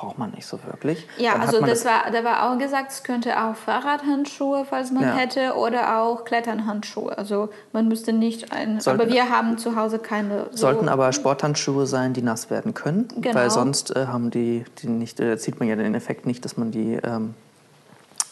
braucht 0.00 0.16
man 0.16 0.30
nicht 0.30 0.46
so 0.46 0.58
wirklich. 0.64 1.06
Ja, 1.18 1.32
Dann 1.32 1.42
also 1.42 1.60
man 1.60 1.68
das 1.68 1.84
war, 1.84 2.10
da 2.10 2.24
war 2.24 2.50
auch 2.50 2.58
gesagt, 2.58 2.90
es 2.90 3.02
könnte 3.02 3.38
auch 3.38 3.54
Fahrradhandschuhe, 3.54 4.64
falls 4.64 4.90
man 4.92 5.02
Ja. 5.02 5.12
hätte, 5.12 5.54
oder 5.56 6.00
auch 6.00 6.24
Kletternhandschuhe. 6.24 7.16
Also 7.18 7.50
man 7.74 7.86
müsste 7.86 8.14
nicht 8.14 8.50
ein, 8.50 8.80
Sollten- 8.80 8.98
aber 9.02 9.10
wir 9.12 9.28
haben 9.28 9.58
zu 9.58 9.76
Hause 9.76 9.98
keine. 9.98 10.46
So, 10.52 10.56
Sollten 10.56 10.88
aber 10.88 11.12
Sporthandschuhe 11.12 11.86
sein, 11.86 12.14
die 12.14 12.22
nass 12.22 12.48
werden 12.48 12.72
können, 12.72 13.08
Genau. 13.20 13.34
weil 13.34 13.50
sonst 13.50 13.94
äh, 13.94 14.06
haben 14.06 14.30
die, 14.30 14.64
die 14.78 14.88
nicht, 14.88 15.20
äh, 15.20 15.36
sieht 15.36 15.58
man 15.60 15.68
ja 15.68 15.76
den 15.76 15.94
Effekt 15.94 16.24
nicht, 16.24 16.46
dass 16.46 16.56
man 16.56 16.70
die, 16.70 16.94
ähm, 16.94 17.34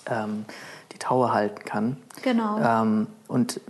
ähm, 0.07 0.47
die 0.93 0.99
Taue 0.99 1.35
halten 1.35 1.63
kann. 1.67 1.97
Genau. 2.23 2.59
Ähm, 2.65 3.09
und 3.27 3.61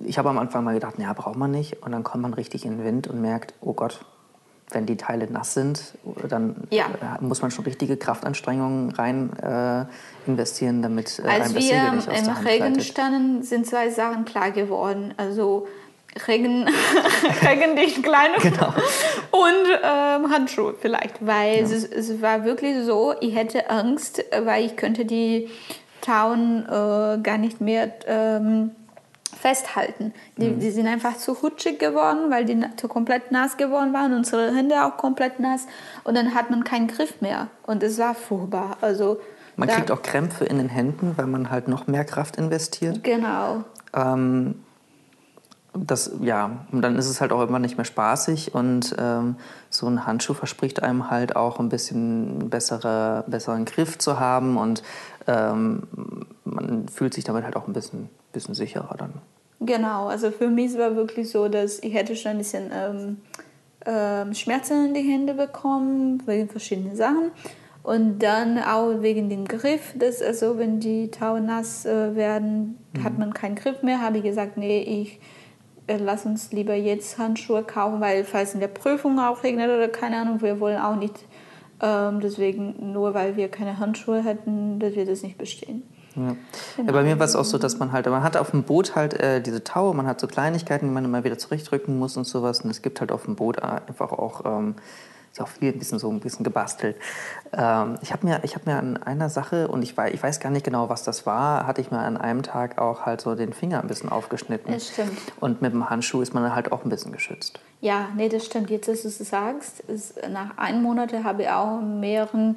ich 0.00 0.18
habe 0.18 0.30
am 0.30 0.38
Anfang 0.38 0.64
mal 0.64 0.74
gedacht, 0.74 0.94
ja, 0.98 1.12
braucht 1.12 1.36
man 1.36 1.52
nicht. 1.52 1.80
Und 1.84 1.92
dann 1.92 2.02
kommt 2.02 2.22
man 2.22 2.34
richtig 2.34 2.64
in 2.64 2.78
den 2.78 2.84
Wind 2.84 3.06
und 3.06 3.20
merkt, 3.20 3.54
oh 3.60 3.72
Gott, 3.72 4.00
wenn 4.72 4.86
die 4.86 4.96
Teile 4.96 5.30
nass 5.30 5.54
sind, 5.54 5.94
dann 6.28 6.56
Ja. 6.70 6.86
äh, 7.20 7.22
muss 7.24 7.42
man 7.42 7.50
schon 7.50 7.64
richtige 7.64 7.96
Kraftanstrengungen 7.96 8.90
rein 8.92 9.30
äh, 9.42 9.84
investieren, 10.28 10.82
damit 10.82 11.18
äh, 11.24 11.28
Als 11.28 11.54
wir 11.54 11.72
im 11.72 12.46
Regen 12.46 12.80
standen, 12.80 13.42
sind 13.42 13.66
zwei 13.66 13.90
Sachen 13.90 14.24
klar 14.24 14.50
geworden. 14.50 15.14
Also 15.16 15.66
Regen, 16.26 16.68
regendicht 17.46 18.02
Kleidung 18.02 18.36
Genau. 18.42 18.68
und 19.30 19.66
ähm, 19.82 20.30
Handschuhe 20.32 20.74
vielleicht. 20.80 21.24
Weil 21.24 21.62
es, 21.62 21.84
es 21.84 22.20
war 22.20 22.44
wirklich 22.44 22.84
so, 22.84 23.14
ich 23.20 23.34
hätte 23.34 23.70
Angst, 23.70 24.24
weil 24.44 24.64
ich 24.64 24.76
könnte 24.76 25.04
die 25.04 25.48
Tauen 26.00 26.64
äh, 26.66 27.18
gar 27.22 27.38
nicht 27.38 27.60
mehr 27.60 27.92
ähm, 28.06 28.70
festhalten. 29.40 30.12
Die, 30.36 30.48
Mhm. 30.50 30.60
die 30.60 30.70
sind 30.70 30.86
einfach 30.86 31.16
zu 31.16 31.32
rutschig 31.32 31.78
geworden, 31.78 32.30
weil 32.30 32.44
die 32.44 32.60
zu 32.76 32.88
komplett 32.88 33.32
nass 33.32 33.56
geworden 33.56 33.92
waren, 33.92 34.12
unsere 34.12 34.54
Hände 34.54 34.84
auch 34.84 34.96
komplett 34.96 35.40
nass 35.40 35.66
und 36.04 36.16
dann 36.16 36.34
hat 36.34 36.50
man 36.50 36.62
keinen 36.64 36.86
Griff 36.88 37.20
mehr 37.20 37.48
und 37.66 37.82
es 37.82 37.98
war 37.98 38.14
furchtbar. 38.14 38.76
Also 38.80 39.18
Man 39.56 39.68
Da- 39.68 39.74
kriegt 39.74 39.90
auch 39.90 40.00
Krämpfe 40.02 40.44
in 40.44 40.56
den 40.58 40.68
Händen, 40.70 41.14
weil 41.16 41.26
man 41.26 41.50
halt 41.50 41.68
noch 41.68 41.86
mehr 41.86 42.04
Kraft 42.04 42.36
investiert. 42.36 43.02
Genau. 43.04 43.64
Ähm, 43.92 44.54
das, 45.72 46.10
ja, 46.20 46.50
und 46.72 46.82
dann 46.82 46.96
ist 46.96 47.08
es 47.08 47.20
halt 47.20 47.30
auch 47.32 47.42
immer 47.46 47.58
nicht 47.60 47.76
mehr 47.76 47.84
spaßig 47.84 48.54
und 48.54 48.94
ähm, 48.98 49.36
so 49.68 49.86
ein 49.86 50.04
Handschuh 50.06 50.34
verspricht 50.34 50.82
einem 50.82 51.10
halt 51.10 51.36
auch 51.36 51.60
ein 51.60 51.68
bisschen 51.68 52.48
bessere, 52.50 53.24
besseren 53.28 53.66
Griff 53.66 53.96
zu 53.98 54.18
haben 54.18 54.56
und 54.56 54.82
ähm, 55.28 55.82
man 56.44 56.88
fühlt 56.88 57.14
sich 57.14 57.22
damit 57.24 57.44
halt 57.44 57.54
auch 57.54 57.68
ein 57.68 57.72
bisschen, 57.72 58.08
bisschen 58.32 58.54
sicherer 58.54 58.96
dann. 58.96 59.14
Genau, 59.60 60.06
also 60.06 60.30
für 60.30 60.48
mich 60.48 60.76
war 60.78 60.96
wirklich 60.96 61.30
so, 61.30 61.48
dass 61.48 61.82
ich 61.82 61.92
hätte 61.92 62.16
schon 62.16 62.32
ein 62.32 62.38
bisschen 62.38 62.70
ähm, 62.72 63.18
ähm, 63.84 64.34
Schmerzen 64.34 64.86
in 64.86 64.94
die 64.94 65.02
Hände 65.02 65.34
bekommen, 65.34 66.22
wegen 66.26 66.48
verschiedenen 66.48 66.96
Sachen. 66.96 67.30
Und 67.82 68.18
dann 68.18 68.58
auch 68.58 69.00
wegen 69.00 69.30
dem 69.30 69.46
Griff, 69.46 69.94
dass 69.98 70.20
also 70.22 70.58
wenn 70.58 70.80
die 70.80 71.10
Taue 71.10 71.40
nass 71.40 71.86
äh, 71.86 72.14
werden, 72.14 72.78
hat 73.02 73.18
man 73.18 73.32
keinen 73.32 73.54
Griff 73.54 73.82
mehr, 73.82 74.02
habe 74.02 74.18
ich 74.18 74.24
gesagt, 74.24 74.58
nee, 74.58 74.80
ich 74.82 75.18
äh, 75.86 75.96
lass 75.96 76.26
uns 76.26 76.52
lieber 76.52 76.74
jetzt 76.74 77.18
Handschuhe 77.18 77.62
kaufen, 77.62 78.00
weil 78.00 78.24
falls 78.24 78.54
in 78.54 78.60
der 78.60 78.68
Prüfung 78.68 79.18
auch 79.18 79.42
regnet 79.42 79.70
oder 79.70 79.88
keine 79.88 80.18
Ahnung, 80.18 80.42
wir 80.42 80.60
wollen 80.60 80.78
auch 80.78 80.96
nicht 80.96 81.26
ähm, 81.82 82.20
deswegen 82.20 82.92
nur 82.92 83.14
weil 83.14 83.36
wir 83.36 83.48
keine 83.48 83.78
Handschuhe 83.78 84.22
hätten, 84.22 84.78
dass 84.78 84.94
wir 84.94 85.06
das 85.06 85.22
nicht 85.22 85.38
bestehen. 85.38 85.82
Ja. 86.28 86.84
ja, 86.84 86.92
bei 86.92 87.02
mir 87.02 87.18
war 87.18 87.26
es 87.26 87.36
auch 87.36 87.44
so, 87.44 87.58
dass 87.58 87.78
man 87.78 87.92
halt, 87.92 88.06
man 88.06 88.22
hat 88.22 88.36
auf 88.36 88.50
dem 88.50 88.62
Boot 88.62 88.94
halt 88.96 89.14
äh, 89.14 89.40
diese 89.40 89.64
Taue, 89.64 89.94
man 89.94 90.06
hat 90.06 90.20
so 90.20 90.26
Kleinigkeiten, 90.26 90.86
die 90.86 90.92
man 90.92 91.04
immer 91.04 91.24
wieder 91.24 91.38
zurechtrücken 91.38 91.98
muss 91.98 92.16
und 92.16 92.24
sowas. 92.24 92.60
Und 92.62 92.70
es 92.70 92.82
gibt 92.82 93.00
halt 93.00 93.12
auf 93.12 93.24
dem 93.24 93.36
Boot 93.36 93.62
einfach 93.62 94.12
auch, 94.12 94.44
ähm, 94.44 94.74
ist 95.32 95.40
auch 95.40 95.48
viel 95.48 95.72
ein 95.72 95.78
bisschen 95.78 95.98
so 95.98 96.10
ein 96.10 96.20
bisschen 96.20 96.44
gebastelt. 96.44 96.96
Ähm, 97.52 97.96
ich 98.02 98.12
habe 98.12 98.26
mir, 98.26 98.40
ich 98.42 98.54
habe 98.54 98.68
mir 98.68 98.76
an 98.76 98.96
einer 98.96 99.28
Sache 99.28 99.68
und 99.68 99.82
ich 99.82 99.96
weiß, 99.96 100.12
ich 100.12 100.22
weiß 100.22 100.40
gar 100.40 100.50
nicht 100.50 100.64
genau, 100.64 100.88
was 100.88 101.04
das 101.04 101.24
war, 101.24 101.66
hatte 101.66 101.80
ich 101.80 101.90
mir 101.90 101.98
an 101.98 102.16
einem 102.16 102.42
Tag 102.42 102.78
auch 102.78 103.06
halt 103.06 103.20
so 103.20 103.34
den 103.34 103.52
Finger 103.52 103.80
ein 103.80 103.86
bisschen 103.86 104.08
aufgeschnitten. 104.08 104.72
Das 104.72 104.88
stimmt. 104.88 105.18
Und 105.38 105.62
mit 105.62 105.72
dem 105.72 105.88
Handschuh 105.88 106.20
ist 106.20 106.34
man 106.34 106.54
halt 106.54 106.72
auch 106.72 106.84
ein 106.84 106.90
bisschen 106.90 107.12
geschützt. 107.12 107.60
Ja, 107.80 108.08
nee, 108.16 108.28
das 108.28 108.44
stimmt. 108.44 108.70
Jetzt, 108.70 108.88
dass 108.88 109.02
du 109.02 109.08
es 109.08 109.18
sagst, 109.18 109.80
ist, 109.80 110.14
nach 110.28 110.58
einem 110.58 110.82
Monat 110.82 111.12
habe 111.24 111.42
ich 111.42 111.48
auch 111.48 111.80
mehreren 111.80 112.56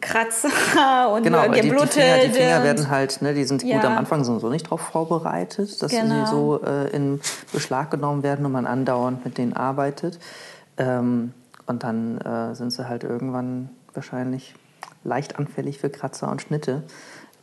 Kratzer 0.00 0.48
und 1.12 1.22
Genau, 1.24 1.38
weil 1.38 1.50
die, 1.52 1.60
die, 1.60 1.68
geblutet. 1.68 1.92
Finger, 1.92 2.18
die 2.24 2.30
Finger 2.30 2.62
werden 2.64 2.88
halt, 2.90 3.20
ne, 3.22 3.34
die 3.34 3.44
sind 3.44 3.62
gut 3.62 3.70
Ja. 3.70 3.82
am 3.82 3.98
Anfang 3.98 4.24
so, 4.24 4.38
so 4.38 4.48
nicht 4.48 4.66
darauf 4.66 4.80
vorbereitet, 4.80 5.82
dass 5.82 5.90
Genau. 5.90 6.24
sie 6.24 6.30
so 6.30 6.60
äh, 6.64 6.88
in 6.90 7.20
Beschlag 7.52 7.90
genommen 7.90 8.22
werden 8.22 8.46
und 8.46 8.52
man 8.52 8.66
andauernd 8.66 9.24
mit 9.24 9.36
denen 9.38 9.52
arbeitet. 9.52 10.18
Ähm, 10.78 11.32
und 11.66 11.82
dann 11.82 12.18
äh, 12.18 12.54
sind 12.54 12.72
sie 12.72 12.88
halt 12.88 13.04
irgendwann 13.04 13.70
wahrscheinlich 13.92 14.54
leicht 15.04 15.38
anfällig 15.38 15.78
für 15.78 15.90
Kratzer 15.90 16.30
und 16.30 16.40
Schnitte. 16.42 16.82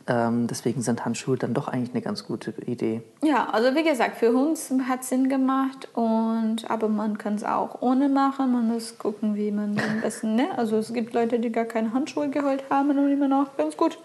Ähm, 0.06 0.46
deswegen 0.46 0.82
sind 0.82 1.04
Handschuhe 1.04 1.36
dann 1.36 1.54
doch 1.54 1.68
eigentlich 1.68 1.90
eine 1.90 2.02
ganz 2.02 2.26
gute 2.26 2.52
Idee. 2.66 3.02
Ja, 3.22 3.48
also 3.50 3.74
wie 3.74 3.84
gesagt, 3.84 4.16
für 4.16 4.32
uns 4.32 4.72
hat 4.88 5.04
Sinn 5.04 5.28
gemacht 5.28 5.88
und 5.94 6.70
aber 6.70 6.88
man 6.88 7.18
kann 7.18 7.34
es 7.36 7.44
auch 7.44 7.82
ohne 7.82 8.08
machen. 8.08 8.52
Man 8.52 8.68
muss 8.68 8.98
gucken, 8.98 9.36
wie 9.36 9.50
man 9.50 9.78
am 9.78 10.00
besten. 10.02 10.34
Ne? 10.34 10.48
Also 10.56 10.76
es 10.78 10.92
gibt 10.92 11.14
Leute, 11.14 11.38
die 11.38 11.50
gar 11.50 11.66
keine 11.66 11.92
Handschuhe 11.92 12.28
geholt 12.30 12.64
haben 12.70 12.90
und 12.90 13.10
immer 13.10 13.28
noch 13.28 13.56
ganz 13.56 13.76
gut 13.76 13.98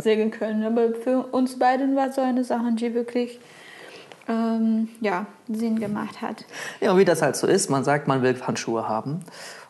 segeln 0.00 0.30
können. 0.30 0.64
Aber 0.64 0.94
für 0.94 1.26
uns 1.26 1.58
beiden 1.58 1.96
war 1.96 2.12
so 2.12 2.20
eine 2.20 2.44
Sache, 2.44 2.72
die 2.72 2.94
wirklich 2.94 3.38
ähm, 4.28 4.88
ja, 5.00 5.26
Sinn 5.48 5.78
gemacht 5.78 6.22
hat. 6.22 6.44
Ja, 6.80 6.92
und 6.92 6.98
wie 6.98 7.04
das 7.04 7.22
halt 7.22 7.36
so 7.36 7.46
ist, 7.46 7.70
man 7.70 7.84
sagt, 7.84 8.08
man 8.08 8.22
will 8.22 8.40
Handschuhe 8.40 8.88
haben. 8.88 9.20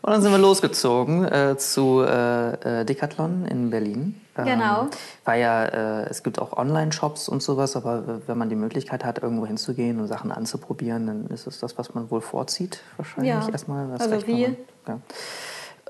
Und 0.03 0.13
dann 0.13 0.23
sind 0.23 0.31
wir 0.31 0.39
losgezogen 0.39 1.25
äh, 1.25 1.57
zu 1.59 2.03
äh, 2.07 2.81
äh, 2.81 2.85
Decathlon 2.85 3.47
in 3.47 3.71
Berlin. 3.71 4.21
Ähm, 4.37 4.45
Genau. 4.45 4.89
Weil 5.25 5.41
ja, 5.41 5.65
äh, 5.65 6.09
es 6.11 6.23
gibt 6.23 6.39
auch 6.39 6.57
Online-Shops 6.57 7.29
und 7.29 7.43
sowas, 7.43 7.77
aber 7.77 8.21
wenn 8.27 8.37
man 8.39 8.49
die 8.49 8.57
Möglichkeit 8.57 9.05
hat, 9.05 9.23
irgendwo 9.23 9.47
hinzugehen 9.47 10.01
und 10.01 10.07
Sachen 10.09 10.33
anzuprobieren, 10.33 11.07
dann 11.07 11.27
ist 11.29 11.47
es 11.47 11.61
das, 11.61 11.79
was 11.79 11.95
man 11.95 12.11
wohl 12.11 12.21
vorzieht, 12.21 12.81
wahrscheinlich 12.97 13.33
Ja. 13.33 13.49
erstmal. 13.49 13.91
Also 13.93 14.27
wir. 14.27 14.57
ja. 14.89 14.99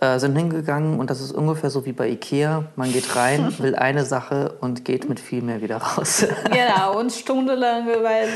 Äh, 0.05 0.19
sind 0.19 0.37
hingegangen 0.37 0.99
und 0.99 1.09
das 1.09 1.21
ist 1.21 1.33
ungefähr 1.33 1.71
so 1.71 1.87
wie 1.87 1.93
bei 1.93 2.09
Ikea. 2.09 2.65
Man 2.77 2.93
geht 2.93 3.17
rein, 3.17 3.55
will 3.59 3.75
eine 3.75 4.05
Sache 4.05 4.57
und 4.61 4.85
geht 4.85 5.09
mit 5.09 5.19
viel 5.19 5.41
mehr 5.41 5.63
wieder 5.63 5.79
raus. 5.79 6.27
Genau, 6.45 6.99
und 6.99 7.11
stundenlang, 7.13 7.87
weil 7.87 8.29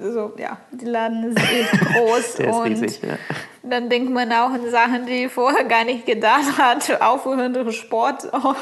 so, 0.00 0.32
ja, 0.38 0.56
die 0.70 0.86
Laden 0.86 1.24
ist 1.24 1.38
echt 1.38 1.72
groß. 1.94 2.34
Der 2.36 2.48
ist 2.48 2.56
und 2.56 2.66
riesig. 2.66 3.02
Ja. 3.02 3.18
Dann 3.62 3.88
denkt 3.88 4.10
man 4.10 4.32
auch 4.32 4.50
an 4.50 4.70
Sachen, 4.70 5.06
die 5.06 5.28
vorher 5.28 5.64
gar 5.64 5.84
nicht 5.84 6.06
gedacht 6.06 6.56
hat, 6.56 7.02
aufhörende 7.02 7.70
Sport. 7.72 8.32
Also, 8.32 8.54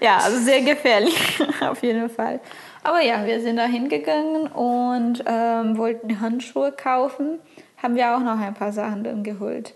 ja, 0.00 0.18
also 0.18 0.38
sehr 0.38 0.60
gefährlich, 0.60 1.42
auf 1.60 1.82
jeden 1.82 2.10
Fall. 2.10 2.40
Aber 2.84 3.00
ja, 3.00 3.24
wir 3.24 3.40
sind 3.40 3.56
da 3.56 3.64
hingegangen 3.64 4.48
und 4.48 5.24
ähm, 5.26 5.78
wollten 5.78 6.20
Handschuhe 6.20 6.72
kaufen. 6.72 7.38
Haben 7.82 7.94
wir 7.94 8.14
auch 8.14 8.20
noch 8.20 8.38
ein 8.38 8.54
paar 8.54 8.72
Sachen 8.72 9.04
dann 9.04 9.22
geholt. 9.24 9.74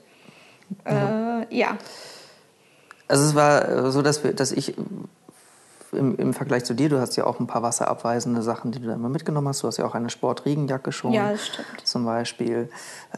Äh, 0.85 1.57
ja, 1.57 1.77
Also 3.09 3.25
es 3.25 3.35
war 3.35 3.69
äh, 3.69 3.91
so, 3.91 4.03
dass, 4.03 4.25
wir, 4.25 4.33
dass 4.33 4.53
ich 4.53 4.75
im, 5.93 6.17
im 6.17 6.35
Vergleich 6.35 6.65
zu 6.65 6.75
dir, 6.75 6.89
du 6.89 7.01
hast 7.01 7.17
ja 7.17 7.25
auch 7.25 7.41
ein 7.41 7.47
paar 7.47 7.63
wasserabweisende 7.63 8.43
Sachen, 8.43 8.73
die 8.73 8.81
du 8.81 8.89
da 8.89 8.95
immer 8.95 9.09
mitgenommen 9.09 9.49
hast. 9.49 9.63
Du 9.63 9.69
hast 9.69 9.77
ja 9.79 9.87
auch 9.87 9.95
eine 9.95 10.11
Sportregenjacke 10.11 10.93
schon. 10.93 11.13
Ja, 11.13 11.31
das 11.31 11.47
stimmt. 11.47 11.67
Zum 11.85 12.05
Beispiel. 12.05 12.69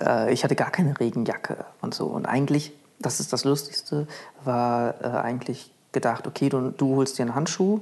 Äh, 0.00 0.32
ich 0.32 0.44
hatte 0.44 0.54
gar 0.54 0.70
keine 0.70 0.98
Regenjacke 0.98 1.64
und 1.80 1.94
so. 1.94 2.06
Und 2.06 2.26
eigentlich, 2.26 2.72
das 2.98 3.20
ist 3.20 3.32
das 3.32 3.44
Lustigste, 3.44 4.06
war 4.44 4.94
äh, 5.02 5.06
eigentlich 5.06 5.72
gedacht, 5.92 6.26
okay, 6.26 6.48
du, 6.48 6.70
du 6.70 6.96
holst 6.96 7.18
dir 7.18 7.22
einen 7.22 7.34
Handschuh. 7.34 7.80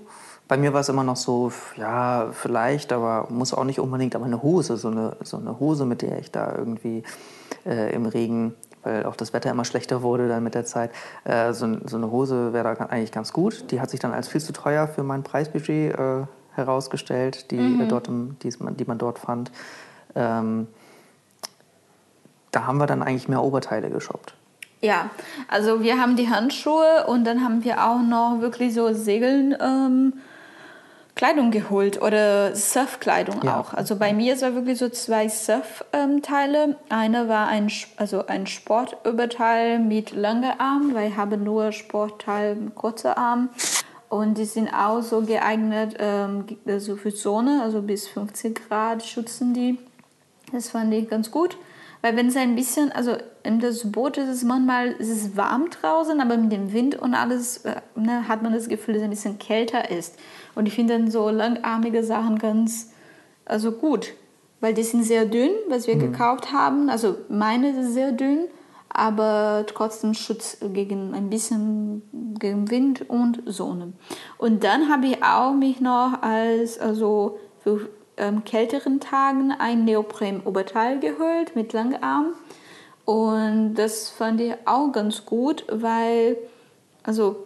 Bei 0.48 0.56
mir 0.56 0.72
war 0.72 0.80
es 0.80 0.88
immer 0.88 1.02
noch 1.02 1.16
so, 1.16 1.50
ja, 1.76 2.28
vielleicht, 2.32 2.92
aber 2.92 3.26
muss 3.30 3.52
auch 3.52 3.64
nicht 3.64 3.80
unbedingt, 3.80 4.14
aber 4.14 4.26
eine 4.26 4.42
Hose, 4.42 4.76
so 4.76 4.88
eine, 4.88 5.16
so 5.24 5.38
eine 5.38 5.58
Hose, 5.58 5.86
mit 5.86 6.02
der 6.02 6.20
ich 6.20 6.30
da 6.30 6.54
irgendwie 6.56 7.02
äh, 7.64 7.92
im 7.92 8.06
Regen, 8.06 8.54
weil 8.86 9.04
auch 9.04 9.16
das 9.16 9.32
Wetter 9.32 9.50
immer 9.50 9.64
schlechter 9.64 10.02
wurde 10.02 10.28
dann 10.28 10.42
mit 10.44 10.54
der 10.54 10.64
Zeit, 10.64 10.90
äh, 11.24 11.52
so, 11.52 11.76
so 11.84 11.96
eine 11.96 12.10
Hose 12.10 12.52
wäre 12.52 12.74
da 12.74 12.86
eigentlich 12.86 13.12
ganz 13.12 13.32
gut. 13.32 13.70
Die 13.70 13.80
hat 13.80 13.90
sich 13.90 14.00
dann 14.00 14.12
als 14.12 14.28
viel 14.28 14.40
zu 14.40 14.52
teuer 14.52 14.86
für 14.86 15.02
mein 15.02 15.22
Preisbudget 15.24 15.98
äh, 15.98 16.26
herausgestellt, 16.54 17.50
die, 17.50 17.56
äh, 17.56 17.88
dort 17.88 18.08
im, 18.08 18.36
die, 18.42 18.50
die 18.50 18.84
man 18.84 18.98
dort 18.98 19.18
fand. 19.18 19.50
Ähm, 20.14 20.68
da 22.52 22.66
haben 22.66 22.78
wir 22.78 22.86
dann 22.86 23.02
eigentlich 23.02 23.28
mehr 23.28 23.42
Oberteile 23.42 23.90
geshoppt. 23.90 24.34
Ja, 24.80 25.10
also 25.48 25.82
wir 25.82 25.98
haben 26.00 26.16
die 26.16 26.28
Handschuhe 26.28 27.06
und 27.06 27.24
dann 27.24 27.42
haben 27.42 27.64
wir 27.64 27.84
auch 27.84 28.00
noch 28.00 28.40
wirklich 28.40 28.72
so 28.72 28.92
Segeln 28.92 29.56
ähm, 29.60 30.12
Kleidung 31.16 31.50
geholt 31.50 32.02
oder 32.02 32.54
Surfkleidung 32.54 33.42
Ja. 33.42 33.58
auch. 33.58 33.72
Also 33.72 33.96
bei 33.96 34.12
mir 34.12 34.34
ist 34.34 34.42
es 34.42 34.54
wirklich 34.54 34.78
so 34.78 34.90
zwei 34.90 35.28
Surfteile. 35.28 36.76
Eine 36.90 37.26
war 37.28 37.48
ein, 37.48 37.72
also 37.96 38.26
ein 38.26 38.46
Sportüberteil 38.46 39.78
mit 39.78 40.12
langer 40.14 40.60
Arm, 40.60 40.94
weil 40.94 41.08
ich 41.08 41.16
habe 41.16 41.38
nur 41.38 41.72
Sportteil 41.72 42.54
mit 42.54 42.74
kurzer 42.74 43.16
Arm. 43.16 43.48
Und 44.10 44.36
die 44.36 44.44
sind 44.44 44.68
auch 44.68 45.00
so 45.02 45.22
geeignet 45.22 45.96
ähm, 45.98 46.44
also 46.66 46.96
für 46.96 47.10
Sonne, 47.10 47.62
also 47.62 47.80
bis 47.82 48.06
50 48.08 48.68
Grad 48.68 49.02
schützen 49.02 49.54
die. 49.54 49.78
Das 50.52 50.68
fand 50.68 50.92
ich 50.92 51.08
ganz 51.08 51.30
gut. 51.30 51.56
Weil 52.02 52.14
wenn 52.16 52.28
es 52.28 52.36
ein 52.36 52.54
bisschen, 52.54 52.92
also 52.92 53.16
in 53.46 53.60
das 53.60 53.90
Boot 53.90 54.16
ist 54.16 54.28
es 54.28 54.42
manchmal, 54.42 54.96
es 54.98 55.08
ist 55.08 55.36
warm 55.36 55.70
draußen, 55.70 56.20
aber 56.20 56.36
mit 56.36 56.52
dem 56.52 56.72
Wind 56.72 56.96
und 56.96 57.14
alles 57.14 57.58
äh, 57.64 57.76
ne, 57.94 58.28
hat 58.28 58.42
man 58.42 58.52
das 58.52 58.68
Gefühl, 58.68 58.94
dass 58.94 59.02
es 59.02 59.04
ein 59.04 59.10
bisschen 59.10 59.38
kälter 59.38 59.90
ist. 59.90 60.16
Und 60.54 60.66
ich 60.66 60.74
finde 60.74 60.98
dann 60.98 61.10
so 61.10 61.30
langarmige 61.30 62.02
Sachen 62.02 62.38
ganz, 62.38 62.92
also 63.44 63.72
gut. 63.72 64.12
Weil 64.60 64.74
die 64.74 64.82
sind 64.82 65.04
sehr 65.04 65.26
dünn, 65.26 65.50
was 65.68 65.86
wir 65.86 65.96
gekauft 65.96 66.52
haben. 66.52 66.88
Also 66.88 67.16
meine 67.28 67.78
ist 67.78 67.92
sehr 67.92 68.12
dünn, 68.12 68.46
aber 68.88 69.64
trotzdem 69.66 70.14
Schutz 70.14 70.56
gegen 70.72 71.14
ein 71.14 71.28
bisschen 71.28 72.02
gegen 72.38 72.70
Wind 72.70 73.08
und 73.08 73.42
Sonne. 73.46 73.92
Und 74.38 74.64
dann 74.64 74.88
habe 74.88 75.06
ich 75.06 75.22
auch 75.22 75.52
mich 75.52 75.80
noch 75.80 76.22
als, 76.22 76.78
also 76.78 77.38
für 77.62 77.88
ähm, 78.16 78.44
kälteren 78.44 79.00
Tagen 79.00 79.52
ein 79.52 79.84
Neopren-Oberteil 79.84 81.00
geholt 81.00 81.54
mit 81.54 81.72
Langarm. 81.72 82.34
Und 83.06 83.76
das 83.76 84.10
fand 84.10 84.40
ich 84.40 84.52
auch 84.64 84.90
ganz 84.90 85.24
gut, 85.24 85.64
weil, 85.70 86.36
also, 87.04 87.36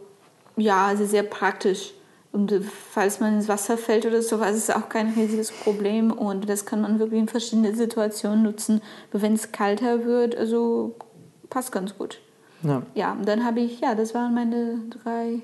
ja, 0.57 0.87
also 0.87 1.05
sehr 1.05 1.23
praktisch. 1.23 1.93
Und 2.33 2.52
falls 2.64 3.21
man 3.21 3.35
ins 3.35 3.49
Wasser 3.49 3.76
fällt 3.76 4.07
oder 4.07 4.23
sowas, 4.23 4.57
ist 4.57 4.71
es 4.71 4.75
auch 4.75 4.88
kein 4.88 5.12
riesiges 5.12 5.52
Problem. 5.52 6.12
Und 6.12 6.49
das 6.49 6.64
kann 6.64 6.81
man 6.81 6.99
wirklich 6.99 7.21
in 7.21 7.29
verschiedenen 7.29 7.75
Situationen 7.75 8.43
nutzen. 8.43 8.81
Wenn 9.12 9.35
es 9.35 9.52
kalter 9.52 10.05
wird, 10.05 10.35
also 10.35 10.95
passt 11.50 11.73
ganz 11.73 11.97
gut. 11.99 12.21
Ja. 12.62 12.83
Ja, 12.95 13.12
und 13.12 13.29
dann 13.29 13.45
habe 13.45 13.61
ich, 13.61 13.81
ja, 13.81 13.95
das 13.95 14.14
waren 14.14 14.33
meine 14.33 14.79
drei 14.88 15.40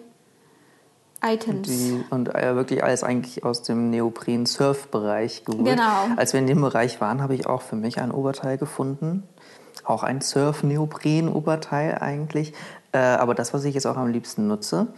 Items. 1.23 1.69
Die, 1.69 2.05
und 2.09 2.35
äh, 2.35 2.55
wirklich 2.55 2.83
alles 2.83 3.03
eigentlich 3.03 3.45
aus 3.45 3.63
dem 3.63 3.91
Neopren-Surf-Bereich 3.91 5.45
geholt. 5.45 5.67
Genau. 5.67 6.07
Als 6.17 6.33
wir 6.33 6.41
in 6.41 6.47
dem 6.47 6.63
Bereich 6.63 7.01
waren, 7.03 7.21
habe 7.21 7.35
ich 7.35 7.47
auch 7.47 7.63
für 7.63 7.77
mich 7.77 7.99
ein 7.99 8.13
Oberteil 8.13 8.57
gefunden. 8.57 9.25
Auch 9.87 10.03
ein 10.03 10.21
Surf-Neopren-Oberteil 10.21 11.99
eigentlich. 11.99 12.53
Äh, 12.93 12.99
aber 12.99 13.35
das, 13.35 13.55
was 13.55 13.65
ich 13.65 13.75
jetzt 13.75 13.87
auch 13.87 13.97
am 13.97 14.09
liebsten 14.09 14.47
nutze, 14.47 14.89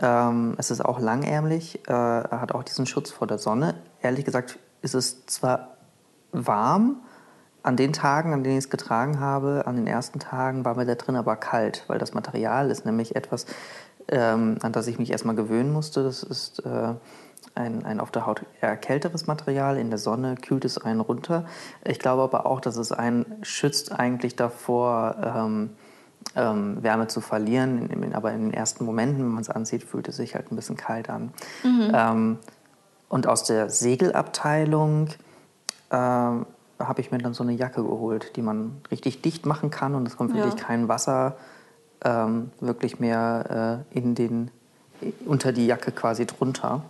Ähm, 0.00 0.54
es 0.56 0.70
ist 0.70 0.82
auch 0.82 0.98
langärmlich, 0.98 1.86
äh, 1.88 1.92
hat 1.92 2.52
auch 2.52 2.62
diesen 2.64 2.86
Schutz 2.86 3.10
vor 3.10 3.26
der 3.26 3.36
Sonne. 3.38 3.74
Ehrlich 4.00 4.24
gesagt 4.24 4.58
ist 4.80 4.94
es 4.94 5.26
zwar 5.26 5.76
warm, 6.32 6.96
an 7.62 7.76
den 7.76 7.92
Tagen, 7.92 8.32
an 8.32 8.42
denen 8.44 8.58
ich 8.58 8.64
es 8.64 8.70
getragen 8.70 9.20
habe, 9.20 9.64
an 9.66 9.76
den 9.76 9.86
ersten 9.86 10.20
Tagen 10.20 10.64
war 10.64 10.74
mir 10.74 10.86
da 10.86 10.94
drin 10.94 11.16
aber 11.16 11.36
kalt, 11.36 11.84
weil 11.86 11.98
das 11.98 12.14
Material 12.14 12.70
ist 12.70 12.86
nämlich 12.86 13.14
etwas, 13.14 13.46
ähm, 14.08 14.56
an 14.62 14.72
das 14.72 14.86
ich 14.86 14.98
mich 14.98 15.10
erstmal 15.10 15.34
gewöhnen 15.34 15.72
musste. 15.72 16.02
Das 16.02 16.22
ist 16.22 16.60
äh, 16.64 16.94
ein, 17.54 17.84
ein 17.84 18.00
auf 18.00 18.10
der 18.10 18.26
Haut 18.26 18.42
eher 18.60 18.76
kälteres 18.76 19.26
Material. 19.26 19.76
In 19.76 19.90
der 19.90 19.98
Sonne 19.98 20.36
kühlt 20.36 20.64
es 20.64 20.78
einen 20.78 21.00
runter. 21.00 21.44
Ich 21.84 21.98
glaube 21.98 22.22
aber 22.22 22.46
auch, 22.46 22.60
dass 22.60 22.76
es 22.76 22.92
einen 22.92 23.26
schützt 23.42 23.92
eigentlich 23.92 24.36
davor, 24.36 25.16
ähm, 25.22 25.70
ähm, 26.36 26.82
Wärme 26.82 27.06
zu 27.06 27.20
verlieren. 27.20 28.12
aber 28.14 28.32
in 28.32 28.46
den 28.50 28.54
ersten 28.54 28.84
Momenten, 28.84 29.18
wenn 29.18 29.32
man 29.32 29.42
es 29.42 29.50
anzieht, 29.50 29.84
fühlt 29.84 30.08
es 30.08 30.16
sich 30.16 30.34
halt 30.34 30.50
ein 30.50 30.56
bisschen 30.56 30.76
kalt 30.76 31.10
an. 31.10 31.32
Mhm. 31.62 31.92
Ähm, 31.92 32.38
und 33.08 33.26
aus 33.26 33.44
der 33.44 33.70
Segelabteilung 33.70 35.08
äh, 35.90 35.94
habe 35.96 37.00
ich 37.00 37.10
mir 37.12 37.18
dann 37.18 37.34
so 37.34 37.42
eine 37.42 37.52
Jacke 37.52 37.82
geholt, 37.82 38.36
die 38.36 38.42
man 38.42 38.80
richtig 38.90 39.22
dicht 39.22 39.46
machen 39.46 39.70
kann 39.70 39.94
und 39.94 40.08
es 40.08 40.16
kommt 40.16 40.34
wirklich 40.34 40.54
ja. 40.54 40.66
kein 40.66 40.88
Wasser 40.88 41.36
ähm, 42.04 42.50
wirklich 42.60 43.00
mehr 43.00 43.84
äh, 43.92 43.98
in 43.98 44.14
den, 44.14 44.50
unter 45.24 45.52
die 45.52 45.66
Jacke 45.66 45.92
quasi 45.92 46.26
drunter. 46.26 46.82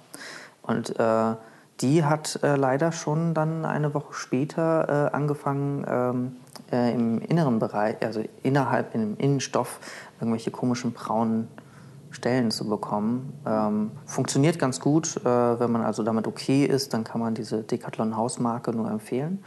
Und 0.66 0.98
äh, 0.98 1.34
die 1.80 2.04
hat 2.04 2.40
äh, 2.42 2.56
leider 2.56 2.92
schon 2.92 3.34
dann 3.34 3.64
eine 3.64 3.94
Woche 3.94 4.14
später 4.14 5.10
äh, 5.12 5.14
angefangen, 5.14 5.84
ähm, 5.88 6.36
äh, 6.72 6.94
im 6.94 7.20
inneren 7.20 7.58
Bereich, 7.58 7.96
also 8.02 8.22
innerhalb, 8.42 8.94
im 8.94 9.16
Innenstoff, 9.16 9.80
irgendwelche 10.20 10.50
komischen 10.50 10.92
braunen 10.92 11.48
Stellen 12.10 12.50
zu 12.50 12.68
bekommen. 12.68 13.32
Ähm, 13.44 13.90
funktioniert 14.06 14.58
ganz 14.58 14.80
gut. 14.80 15.16
Äh, 15.24 15.24
wenn 15.24 15.72
man 15.72 15.82
also 15.82 16.02
damit 16.02 16.26
okay 16.26 16.64
ist, 16.64 16.94
dann 16.94 17.02
kann 17.04 17.20
man 17.20 17.34
diese 17.34 17.62
Decathlon 17.62 18.16
Hausmarke 18.16 18.72
nur 18.72 18.88
empfehlen. 18.90 19.42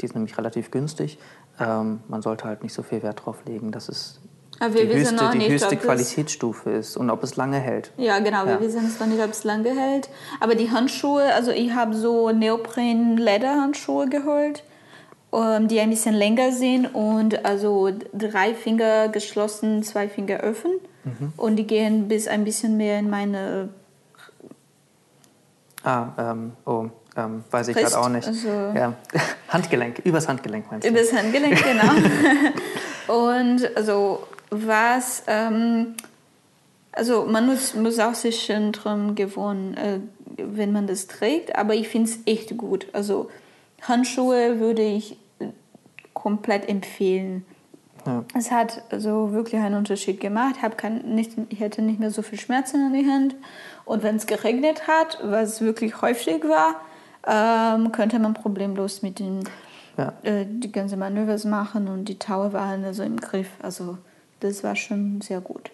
Die 0.00 0.06
ist 0.06 0.14
nämlich 0.14 0.36
relativ 0.38 0.70
günstig. 0.70 1.18
Ähm, 1.60 2.00
man 2.08 2.22
sollte 2.22 2.44
halt 2.44 2.62
nicht 2.62 2.72
so 2.72 2.82
viel 2.82 3.02
Wert 3.02 3.24
drauf 3.24 3.44
legen, 3.46 3.70
dass 3.70 3.88
es 3.88 4.20
aber 4.58 4.74
die 4.74 4.88
höchste, 4.88 5.30
die 5.32 5.38
nicht, 5.38 5.50
höchste 5.50 5.76
Qualitätsstufe 5.76 6.70
ist 6.70 6.96
und 6.96 7.10
ob 7.10 7.22
es 7.22 7.36
lange 7.36 7.58
hält. 7.58 7.90
Ja, 7.96 8.18
genau. 8.20 8.46
Ja. 8.46 8.58
Wir 8.58 8.60
wissen 8.60 8.86
es 8.86 8.98
noch 8.98 9.06
nicht, 9.06 9.22
ob 9.22 9.30
es 9.30 9.44
lange 9.44 9.68
hält. 9.68 10.08
Aber 10.40 10.54
die 10.54 10.70
Handschuhe, 10.70 11.34
also 11.34 11.50
ich 11.50 11.72
habe 11.72 11.94
so 11.94 12.30
Neopren-Lederhandschuhe 12.30 14.08
geholt, 14.08 14.62
ähm, 15.32 15.68
die 15.68 15.80
ein 15.80 15.90
bisschen 15.90 16.14
länger 16.14 16.52
sind 16.52 16.86
und 16.94 17.44
also 17.44 17.90
drei 18.14 18.54
Finger 18.54 19.08
geschlossen, 19.08 19.82
zwei 19.82 20.08
Finger 20.08 20.42
offen. 20.44 20.72
Mhm. 21.04 21.32
Und 21.36 21.56
die 21.56 21.66
gehen 21.66 22.08
bis 22.08 22.26
ein 22.26 22.44
bisschen 22.44 22.76
mehr 22.76 22.98
in 22.98 23.10
meine. 23.10 23.68
Ah, 25.84 26.08
ähm, 26.18 26.52
oh, 26.64 26.86
ähm, 27.16 27.44
weiß 27.50 27.68
ich 27.68 27.76
gerade 27.76 27.98
auch 27.98 28.08
nicht. 28.08 28.26
Also 28.26 28.48
ja. 28.48 28.94
Handgelenk, 29.48 30.00
übers 30.04 30.28
Handgelenk 30.28 30.70
meinst 30.70 30.86
du? 30.86 30.90
Übers 30.90 31.12
Handgelenk, 31.12 31.62
genau. 31.62 31.92
und 33.28 33.76
also 33.76 34.26
was, 34.50 35.22
ähm, 35.26 35.94
also 36.92 37.26
man 37.26 37.46
muss, 37.46 37.74
muss 37.74 37.98
auch 37.98 38.14
sich 38.14 38.44
schon 38.44 38.72
drum 38.72 39.14
gewohnen, 39.14 39.76
äh, 39.76 40.00
wenn 40.36 40.72
man 40.72 40.86
das 40.86 41.06
trägt, 41.06 41.56
aber 41.56 41.74
ich 41.74 41.88
finde 41.88 42.10
es 42.10 42.18
echt 42.26 42.56
gut. 42.56 42.86
Also 42.92 43.30
Handschuhe 43.82 44.60
würde 44.60 44.82
ich 44.82 45.16
komplett 46.14 46.68
empfehlen. 46.68 47.44
Ja. 48.06 48.24
Es 48.34 48.50
hat 48.50 48.82
also 48.90 49.32
wirklich 49.32 49.60
einen 49.60 49.74
Unterschied 49.74 50.20
gemacht. 50.20 50.56
Ich, 50.56 50.76
kein, 50.76 51.14
nicht, 51.14 51.32
ich 51.48 51.60
hatte 51.60 51.82
nicht 51.82 51.98
mehr 51.98 52.10
so 52.10 52.22
viel 52.22 52.38
Schmerzen 52.38 52.86
in 52.86 52.92
der 53.04 53.12
Hand. 53.12 53.34
Und 53.84 54.02
wenn 54.02 54.16
es 54.16 54.26
geregnet 54.26 54.86
hat, 54.86 55.18
was 55.22 55.60
wirklich 55.60 56.00
häufig 56.02 56.42
war, 56.44 56.80
ähm, 57.26 57.92
könnte 57.92 58.18
man 58.18 58.34
problemlos 58.34 59.02
mit 59.02 59.18
den 59.18 59.44
ja. 59.96 60.12
äh, 60.22 60.46
die 60.48 60.70
ganzen 60.70 60.98
Manövers 60.98 61.44
machen 61.44 61.88
und 61.88 62.06
die 62.06 62.18
Tower 62.18 62.52
waren 62.52 62.84
also 62.84 63.02
im 63.02 63.16
Griff. 63.16 63.50
Also 63.60 63.98
das 64.40 64.64
war 64.64 64.76
schon 64.76 65.20
sehr 65.20 65.40
gut. 65.40 65.70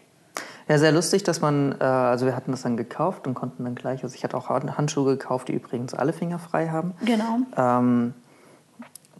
Ja, 0.68 0.78
sehr 0.78 0.92
lustig, 0.92 1.22
dass 1.24 1.40
man, 1.40 1.72
äh, 1.80 1.84
also 1.84 2.26
wir 2.26 2.36
hatten 2.36 2.52
das 2.52 2.62
dann 2.62 2.76
gekauft 2.76 3.26
und 3.26 3.34
konnten 3.34 3.64
dann 3.64 3.74
gleich, 3.74 4.02
also 4.04 4.14
ich 4.14 4.24
hatte 4.24 4.36
auch 4.36 4.48
Handschuhe 4.48 5.16
gekauft, 5.16 5.48
die 5.48 5.52
übrigens 5.52 5.94
alle 5.94 6.12
Finger 6.12 6.38
frei 6.38 6.68
haben. 6.68 6.94
Genau. 7.04 7.38
Ähm, 7.56 8.14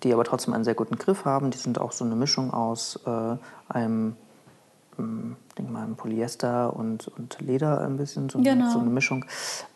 die 0.02 0.12
aber 0.12 0.24
trotzdem 0.24 0.54
einen 0.54 0.64
sehr 0.64 0.74
guten 0.74 0.96
Griff 0.96 1.24
haben. 1.24 1.50
Die 1.50 1.58
sind 1.58 1.80
auch 1.80 1.92
so 1.92 2.04
eine 2.04 2.16
Mischung 2.16 2.52
aus 2.52 2.98
äh, 3.06 3.36
einem, 3.68 4.16
ähm, 4.98 5.36
denke 5.56 5.72
mal, 5.72 5.84
einem 5.84 5.96
Polyester 5.96 6.74
und, 6.74 7.08
und 7.08 7.40
Leder 7.40 7.80
ein 7.82 7.96
bisschen, 7.96 8.28
so, 8.28 8.40
genau. 8.40 8.70
so 8.70 8.80
eine 8.80 8.90
Mischung. 8.90 9.24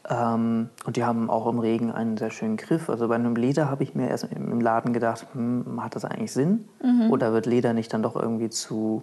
Ähm, 0.09 0.71
und 0.85 0.97
die 0.97 1.05
haben 1.05 1.31
auch 1.31 1.47
im 1.47 1.59
Regen 1.59 1.93
einen 1.93 2.17
sehr 2.17 2.31
schönen 2.31 2.57
Griff. 2.57 2.89
Also 2.89 3.09
bei 3.09 3.15
einem 3.15 3.37
Leder 3.37 3.71
habe 3.71 3.85
ich 3.85 3.95
mir 3.95 4.09
erst 4.09 4.25
im 4.25 4.61
Laden 4.61 4.93
gedacht, 4.93 5.27
hm, 5.33 5.81
hat 5.83 5.95
das 5.95 6.05
eigentlich 6.05 6.33
Sinn? 6.33 6.69
Mhm. 6.83 7.11
Oder 7.11 7.33
wird 7.33 7.47
Leder 7.47 7.73
nicht 7.73 7.93
dann 7.93 8.03
doch 8.03 8.17
irgendwie 8.17 8.51
zu 8.51 9.03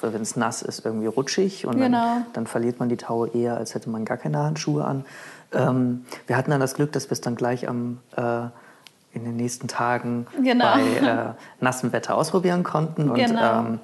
wenn 0.00 0.22
es 0.22 0.36
nass 0.36 0.62
ist, 0.62 0.84
irgendwie 0.84 1.06
rutschig 1.06 1.66
und 1.66 1.78
genau. 1.78 1.98
dann, 1.98 2.26
dann, 2.32 2.46
verliert 2.46 2.78
man 2.80 2.88
die 2.88 2.96
Taue 2.96 3.28
eher, 3.28 3.56
als 3.56 3.74
hätte 3.74 3.90
man 3.90 4.04
gar 4.04 4.16
keine 4.16 4.38
Handschuhe 4.38 4.84
an. 4.84 5.04
Ähm, 5.52 6.04
wir 6.26 6.36
hatten 6.36 6.50
dann 6.50 6.60
das 6.60 6.74
Glück, 6.74 6.92
dass 6.92 7.06
wir 7.06 7.12
es 7.12 7.20
dann 7.20 7.36
gleich 7.36 7.68
am, 7.68 7.98
äh, 8.16 8.46
in 9.12 9.24
den 9.24 9.36
nächsten 9.36 9.68
Tagen 9.68 10.26
genau. 10.42 10.74
bei 10.74 10.82
äh, 10.82 11.34
nassem 11.60 11.92
Wetter 11.92 12.16
ausprobieren 12.16 12.62
konnten. 12.62 13.08
Und 13.10 13.16
genau. 13.16 13.60
ähm, 13.60 13.80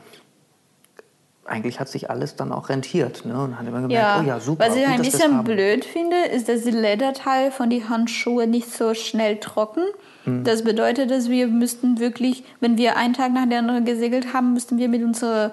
eigentlich 1.44 1.80
hat 1.80 1.88
sich 1.88 2.10
alles 2.10 2.36
dann 2.36 2.52
auch 2.52 2.68
rentiert. 2.68 3.24
Ne? 3.24 3.40
Und 3.40 3.58
hat 3.58 3.66
immer 3.66 3.80
gemerkt, 3.80 3.92
ja. 3.92 4.20
oh 4.20 4.26
ja, 4.26 4.40
super. 4.40 4.66
Was 4.66 4.76
ich 4.76 4.86
ein 4.86 5.00
bisschen 5.00 5.42
blöd 5.44 5.84
finde, 5.84 6.16
ist, 6.32 6.48
dass 6.48 6.62
die 6.62 6.70
Lederteil 6.70 7.50
von 7.50 7.70
den 7.70 7.88
Handschuhen 7.88 8.50
nicht 8.50 8.72
so 8.72 8.94
schnell 8.94 9.38
trocken. 9.38 9.84
Mhm. 10.24 10.44
Das 10.44 10.62
bedeutet, 10.62 11.10
dass 11.10 11.28
wir 11.28 11.48
müssten 11.48 11.98
wirklich, 11.98 12.44
wenn 12.60 12.76
wir 12.76 12.96
einen 12.96 13.14
Tag 13.14 13.32
nach 13.32 13.48
der 13.48 13.60
anderen 13.60 13.84
gesegelt 13.84 14.34
haben, 14.34 14.52
müssten 14.52 14.78
wir 14.78 14.88
mit 14.88 15.02
unserer 15.02 15.52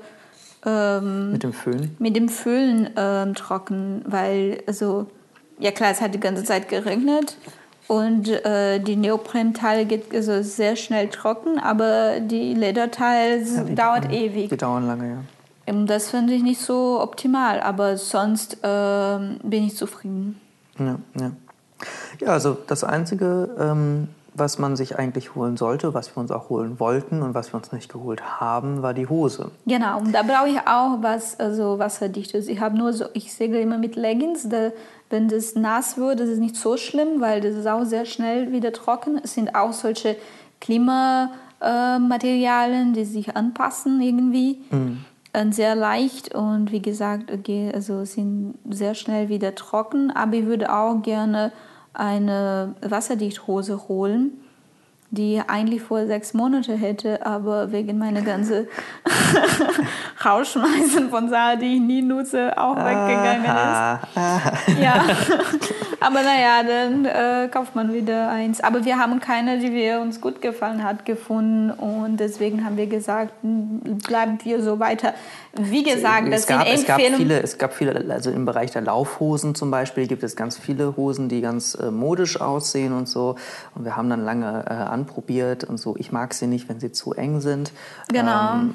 ähm, 0.65 1.31
mit 1.33 1.43
dem 1.43 1.53
Föhn? 1.53 1.95
Mit 1.99 2.15
dem 2.15 2.29
Föhn 2.29 2.89
ähm, 2.95 3.35
trocken, 3.35 4.03
weil, 4.05 4.61
also, 4.67 5.07
ja 5.59 5.71
klar, 5.71 5.91
es 5.91 6.01
hat 6.01 6.13
die 6.13 6.19
ganze 6.19 6.43
Zeit 6.43 6.69
geregnet 6.69 7.37
und 7.87 8.27
äh, 8.29 8.79
die 8.79 8.95
Neoprenteile 8.95 9.85
geht 9.85 10.13
also 10.13 10.43
sehr 10.43 10.75
schnell 10.75 11.09
trocken, 11.09 11.59
aber 11.59 12.19
die 12.19 12.53
Lederteile 12.53 13.41
ja, 13.41 13.63
die 13.63 13.75
dauert 13.75 14.05
dauern, 14.05 14.13
ewig. 14.13 14.49
Die 14.49 14.57
dauern 14.57 14.85
lange, 14.85 15.09
ja. 15.09 15.73
Und 15.73 15.87
das 15.87 16.09
finde 16.09 16.33
ich 16.33 16.43
nicht 16.43 16.61
so 16.61 16.99
optimal, 17.01 17.61
aber 17.61 17.97
sonst 17.97 18.63
äh, 18.63 19.19
bin 19.43 19.65
ich 19.65 19.75
zufrieden. 19.75 20.39
Ja, 20.77 20.97
ja. 21.19 21.31
Ja, 22.19 22.27
also 22.27 22.57
das 22.67 22.83
Einzige, 22.83 23.55
ähm, 23.59 24.09
was 24.33 24.59
man 24.59 24.75
sich 24.75 24.97
eigentlich 24.97 25.35
holen 25.35 25.57
sollte, 25.57 25.93
was 25.93 26.15
wir 26.15 26.21
uns 26.21 26.31
auch 26.31 26.49
holen 26.49 26.79
wollten 26.79 27.21
und 27.21 27.33
was 27.33 27.53
wir 27.53 27.57
uns 27.57 27.71
nicht 27.71 27.91
geholt 27.91 28.39
haben, 28.39 28.81
war 28.81 28.93
die 28.93 29.07
Hose. 29.07 29.51
Genau, 29.65 29.99
und 29.99 30.13
da 30.13 30.23
brauche 30.23 30.49
ich 30.49 30.59
auch 30.59 31.01
was 31.01 31.39
also 31.39 31.79
wasserdichtes. 31.79 32.47
Ich 32.47 32.59
habe 32.59 32.77
nur 32.77 32.93
so, 32.93 33.05
ich 33.13 33.33
segel 33.33 33.59
immer 33.59 33.77
mit 33.77 33.95
Leggings. 33.95 34.49
Da, 34.49 34.71
wenn 35.09 35.27
das 35.27 35.55
nass 35.55 35.97
wird, 35.97 36.19
das 36.19 36.29
ist 36.29 36.39
nicht 36.39 36.55
so 36.55 36.77
schlimm, 36.77 37.21
weil 37.21 37.41
das 37.41 37.55
ist 37.55 37.67
auch 37.67 37.83
sehr 37.83 38.05
schnell 38.05 38.51
wieder 38.51 38.71
trocken. 38.71 39.19
Es 39.23 39.33
sind 39.33 39.55
auch 39.55 39.73
solche 39.73 40.15
Klimamaterialien, 40.61 42.93
die 42.93 43.05
sich 43.05 43.35
anpassen 43.35 44.01
irgendwie. 44.01 44.61
Mhm. 44.69 45.05
Sehr 45.51 45.75
leicht 45.75 46.33
und 46.33 46.71
wie 46.71 46.81
gesagt, 46.81 47.31
also 47.73 48.03
sind 48.03 48.55
sehr 48.69 48.95
schnell 48.95 49.29
wieder 49.29 49.53
trocken. 49.55 50.11
Aber 50.11 50.33
ich 50.33 50.47
würde 50.47 50.73
auch 50.73 51.01
gerne 51.01 51.53
eine 51.99 52.75
Wasserdichthose 52.81 53.87
holen, 53.87 54.31
die 55.11 55.41
eigentlich 55.45 55.81
vor 55.81 56.05
sechs 56.05 56.33
Monate 56.33 56.75
hätte, 56.75 57.25
aber 57.25 57.71
wegen 57.71 57.97
meiner 57.97 58.21
ganzen 58.21 58.67
Rausschmeißen 60.25 61.09
von 61.09 61.29
Sachen, 61.29 61.59
die 61.59 61.75
ich 61.75 61.81
nie 61.81 62.01
nutze, 62.01 62.57
auch 62.57 62.75
weggegangen 62.75 63.45
ist. 63.45 64.79
Ja, 64.81 65.03
aber 65.99 66.21
naja, 66.23 66.63
dann 66.63 67.05
äh, 67.05 67.49
kauft 67.49 67.75
man 67.75 67.93
wieder 67.93 68.29
eins. 68.29 68.61
Aber 68.61 68.85
wir 68.85 68.97
haben 68.97 69.19
keine, 69.19 69.59
die 69.59 69.71
wir 69.71 69.99
uns 70.01 70.21
gut 70.21 70.41
gefallen 70.41 70.83
hat, 70.83 71.05
gefunden 71.05 71.71
und 71.71 72.17
deswegen 72.17 72.65
haben 72.65 72.77
wir 72.77 72.87
gesagt, 72.87 73.33
bleiben 73.41 74.37
wir 74.43 74.61
so 74.61 74.79
weiter. 74.79 75.13
Wie 75.53 75.83
gesagt, 75.83 76.31
das 76.31 76.41
es 76.41 76.47
gab, 76.47 76.67
sind 76.67 76.75
es 76.75 76.85
gab 76.85 77.01
viele, 77.01 77.41
es 77.41 77.57
gab 77.57 77.73
viele, 77.73 78.13
also 78.13 78.31
im 78.31 78.45
Bereich 78.45 78.71
der 78.71 78.83
Laufhosen 78.83 79.55
zum 79.55 79.71
Beispiel 79.71 80.07
gibt 80.07 80.23
es 80.23 80.35
ganz 80.35 80.57
viele 80.57 80.95
Hosen, 80.95 81.27
die 81.27 81.41
ganz 81.41 81.75
äh, 81.75 81.91
modisch 81.91 82.39
aussehen 82.39 82.93
und 82.93 83.07
so. 83.07 83.35
Und 83.75 83.85
wir 83.85 83.95
haben 83.95 84.09
dann 84.09 84.23
lange 84.23 84.65
äh, 84.67 84.73
anprobiert 84.73 85.63
und 85.63 85.77
so. 85.77 85.95
Ich 85.97 86.11
mag 86.11 86.33
sie 86.33 86.47
nicht, 86.47 86.69
wenn 86.69 86.79
sie 86.79 86.91
zu 86.91 87.13
eng 87.13 87.41
sind. 87.41 87.71
Genau. 88.09 88.53
Ähm, 88.53 88.73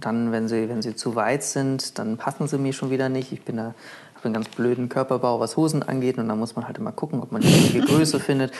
dann, 0.00 0.32
wenn 0.32 0.48
sie, 0.48 0.68
wenn 0.68 0.82
sie 0.82 0.94
zu 0.94 1.16
weit 1.16 1.42
sind, 1.42 1.98
dann 1.98 2.16
passen 2.16 2.46
sie 2.48 2.58
mir 2.58 2.72
schon 2.72 2.90
wieder 2.90 3.08
nicht. 3.08 3.32
Ich 3.32 3.42
bin 3.42 3.56
da 3.56 3.74
habe 4.18 4.26
einen 4.26 4.34
ganz 4.34 4.48
blöden 4.48 4.88
Körperbau, 4.88 5.40
was 5.40 5.56
Hosen 5.56 5.82
angeht. 5.82 6.18
Und 6.18 6.28
da 6.28 6.34
muss 6.34 6.56
man 6.56 6.66
halt 6.66 6.78
immer 6.78 6.92
gucken, 6.92 7.22
ob 7.22 7.32
man 7.32 7.42
die 7.42 7.48
richtige 7.48 7.80
Größe 7.80 8.20
findet. 8.20 8.52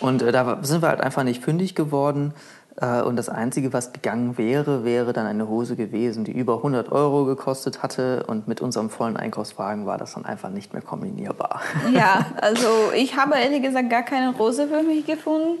Und 0.00 0.22
äh, 0.22 0.32
da 0.32 0.58
sind 0.62 0.82
wir 0.82 0.88
halt 0.88 1.00
einfach 1.00 1.24
nicht 1.24 1.42
fündig 1.42 1.74
geworden. 1.74 2.34
Äh, 2.80 3.02
und 3.02 3.16
das 3.16 3.28
Einzige, 3.28 3.72
was 3.72 3.92
gegangen 3.92 4.36
wäre, 4.38 4.84
wäre 4.84 5.12
dann 5.12 5.26
eine 5.26 5.48
Hose 5.48 5.76
gewesen, 5.76 6.24
die 6.24 6.32
über 6.32 6.56
100 6.56 6.90
Euro 6.92 7.24
gekostet 7.24 7.82
hatte. 7.82 8.24
Und 8.26 8.48
mit 8.48 8.60
unserem 8.60 8.90
vollen 8.90 9.16
Einkaufswagen 9.16 9.86
war 9.86 9.98
das 9.98 10.14
dann 10.14 10.24
einfach 10.24 10.50
nicht 10.50 10.72
mehr 10.72 10.82
kombinierbar. 10.82 11.60
Ja, 11.92 12.26
also 12.40 12.68
ich 12.94 13.16
habe 13.16 13.36
ehrlich 13.36 13.62
gesagt 13.62 13.90
gar 13.90 14.02
keine 14.02 14.36
Hose 14.38 14.68
für 14.68 14.82
mich 14.82 15.06
gefunden. 15.06 15.60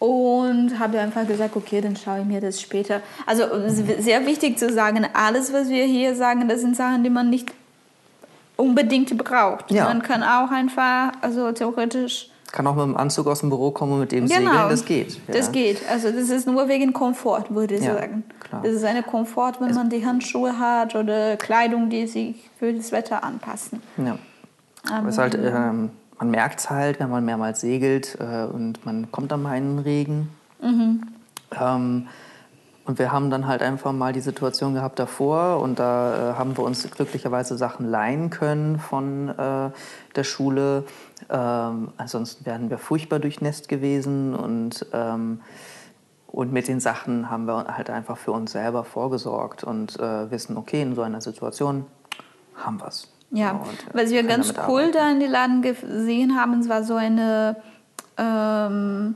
Und 0.00 0.78
habe 0.80 0.98
einfach 0.98 1.26
gesagt, 1.26 1.56
okay, 1.56 1.80
dann 1.80 1.96
schaue 1.96 2.20
ich 2.20 2.26
mir 2.26 2.40
das 2.40 2.60
später. 2.60 3.00
Also 3.26 3.44
sehr 3.68 4.26
wichtig 4.26 4.58
zu 4.58 4.70
sagen, 4.70 5.06
alles, 5.14 5.52
was 5.52 5.70
wir 5.70 5.84
hier 5.84 6.14
sagen, 6.14 6.46
das 6.46 6.60
sind 6.60 6.76
Sachen, 6.76 7.04
die 7.04 7.10
man 7.10 7.30
nicht 7.30 7.54
unbedingt 8.56 9.16
braucht. 9.18 9.70
Ja. 9.70 9.84
Man 9.84 10.02
kann 10.02 10.22
auch 10.22 10.50
einfach, 10.50 11.12
also 11.20 11.52
theoretisch 11.52 12.30
kann 12.54 12.68
auch 12.68 12.76
mit 12.76 12.84
dem 12.84 12.96
Anzug 12.96 13.26
aus 13.26 13.40
dem 13.40 13.48
Büro 13.48 13.72
kommen 13.72 13.94
und 13.94 14.00
mit 14.00 14.12
dem 14.12 14.28
genau. 14.28 14.52
segeln, 14.52 14.68
das 14.70 14.84
geht. 14.84 15.20
Ja. 15.26 15.34
Das 15.34 15.50
geht. 15.50 15.78
Also 15.90 16.12
das 16.12 16.30
ist 16.30 16.46
nur 16.46 16.68
wegen 16.68 16.92
Komfort, 16.92 17.46
würde 17.48 17.74
ich 17.74 17.82
ja, 17.82 17.94
sagen. 17.94 18.22
Klar. 18.38 18.62
Das 18.62 18.72
ist 18.74 18.84
eine 18.84 19.02
Komfort, 19.02 19.54
wenn 19.58 19.70
es 19.70 19.76
man 19.76 19.90
die 19.90 20.06
Handschuhe 20.06 20.56
hat 20.56 20.94
oder 20.94 21.36
Kleidung, 21.36 21.90
die 21.90 22.06
sich 22.06 22.48
für 22.60 22.72
das 22.72 22.92
Wetter 22.92 23.24
anpassen. 23.24 23.82
Ja. 23.96 24.18
Aber 24.88 25.08
es 25.08 25.18
halt, 25.18 25.34
ähm, 25.34 25.90
man 26.20 26.30
merkt 26.30 26.60
es 26.60 26.70
halt, 26.70 27.00
wenn 27.00 27.10
man 27.10 27.24
mehrmals 27.24 27.60
segelt 27.60 28.16
äh, 28.20 28.44
und 28.44 28.86
man 28.86 29.10
kommt 29.10 29.32
dann 29.32 29.42
mal 29.42 29.58
in 29.58 29.76
den 29.76 29.78
Regen. 29.80 30.28
Mhm. 30.62 31.08
Ähm, 31.60 32.06
und 32.86 32.98
wir 32.98 33.12
haben 33.12 33.30
dann 33.30 33.46
halt 33.46 33.62
einfach 33.62 33.92
mal 33.92 34.12
die 34.12 34.20
Situation 34.20 34.74
gehabt 34.74 34.98
davor 34.98 35.60
und 35.60 35.78
da 35.78 36.32
äh, 36.32 36.34
haben 36.34 36.56
wir 36.56 36.64
uns 36.64 36.88
glücklicherweise 36.90 37.56
Sachen 37.56 37.88
leihen 37.88 38.28
können 38.28 38.78
von 38.78 39.30
äh, 39.30 39.70
der 40.14 40.24
Schule. 40.24 40.84
Ähm, 41.30 41.92
ansonsten 41.96 42.44
wären 42.44 42.68
wir 42.68 42.76
furchtbar 42.76 43.20
durchnässt 43.20 43.68
gewesen 43.68 44.34
und, 44.34 44.84
ähm, 44.92 45.40
und 46.26 46.52
mit 46.52 46.68
den 46.68 46.78
Sachen 46.80 47.30
haben 47.30 47.46
wir 47.46 47.66
halt 47.74 47.88
einfach 47.88 48.18
für 48.18 48.32
uns 48.32 48.52
selber 48.52 48.84
vorgesorgt 48.84 49.64
und 49.64 49.98
äh, 49.98 50.30
wissen, 50.30 50.58
okay, 50.58 50.82
in 50.82 50.94
so 50.94 51.00
einer 51.00 51.22
Situation 51.22 51.86
haben 52.54 52.80
wir 52.80 52.88
es. 52.88 53.08
Ja, 53.30 53.52
und, 53.52 53.94
was 53.94 54.10
wir 54.10 54.22
ganz 54.24 54.52
cool 54.68 54.82
arbeiten. 54.82 54.92
da 54.92 55.10
in 55.10 55.20
den 55.20 55.30
Laden 55.30 55.62
gesehen 55.62 56.38
haben, 56.38 56.60
es 56.60 56.68
war 56.68 56.84
so 56.84 56.96
eine, 56.96 57.56
ähm, 58.18 59.14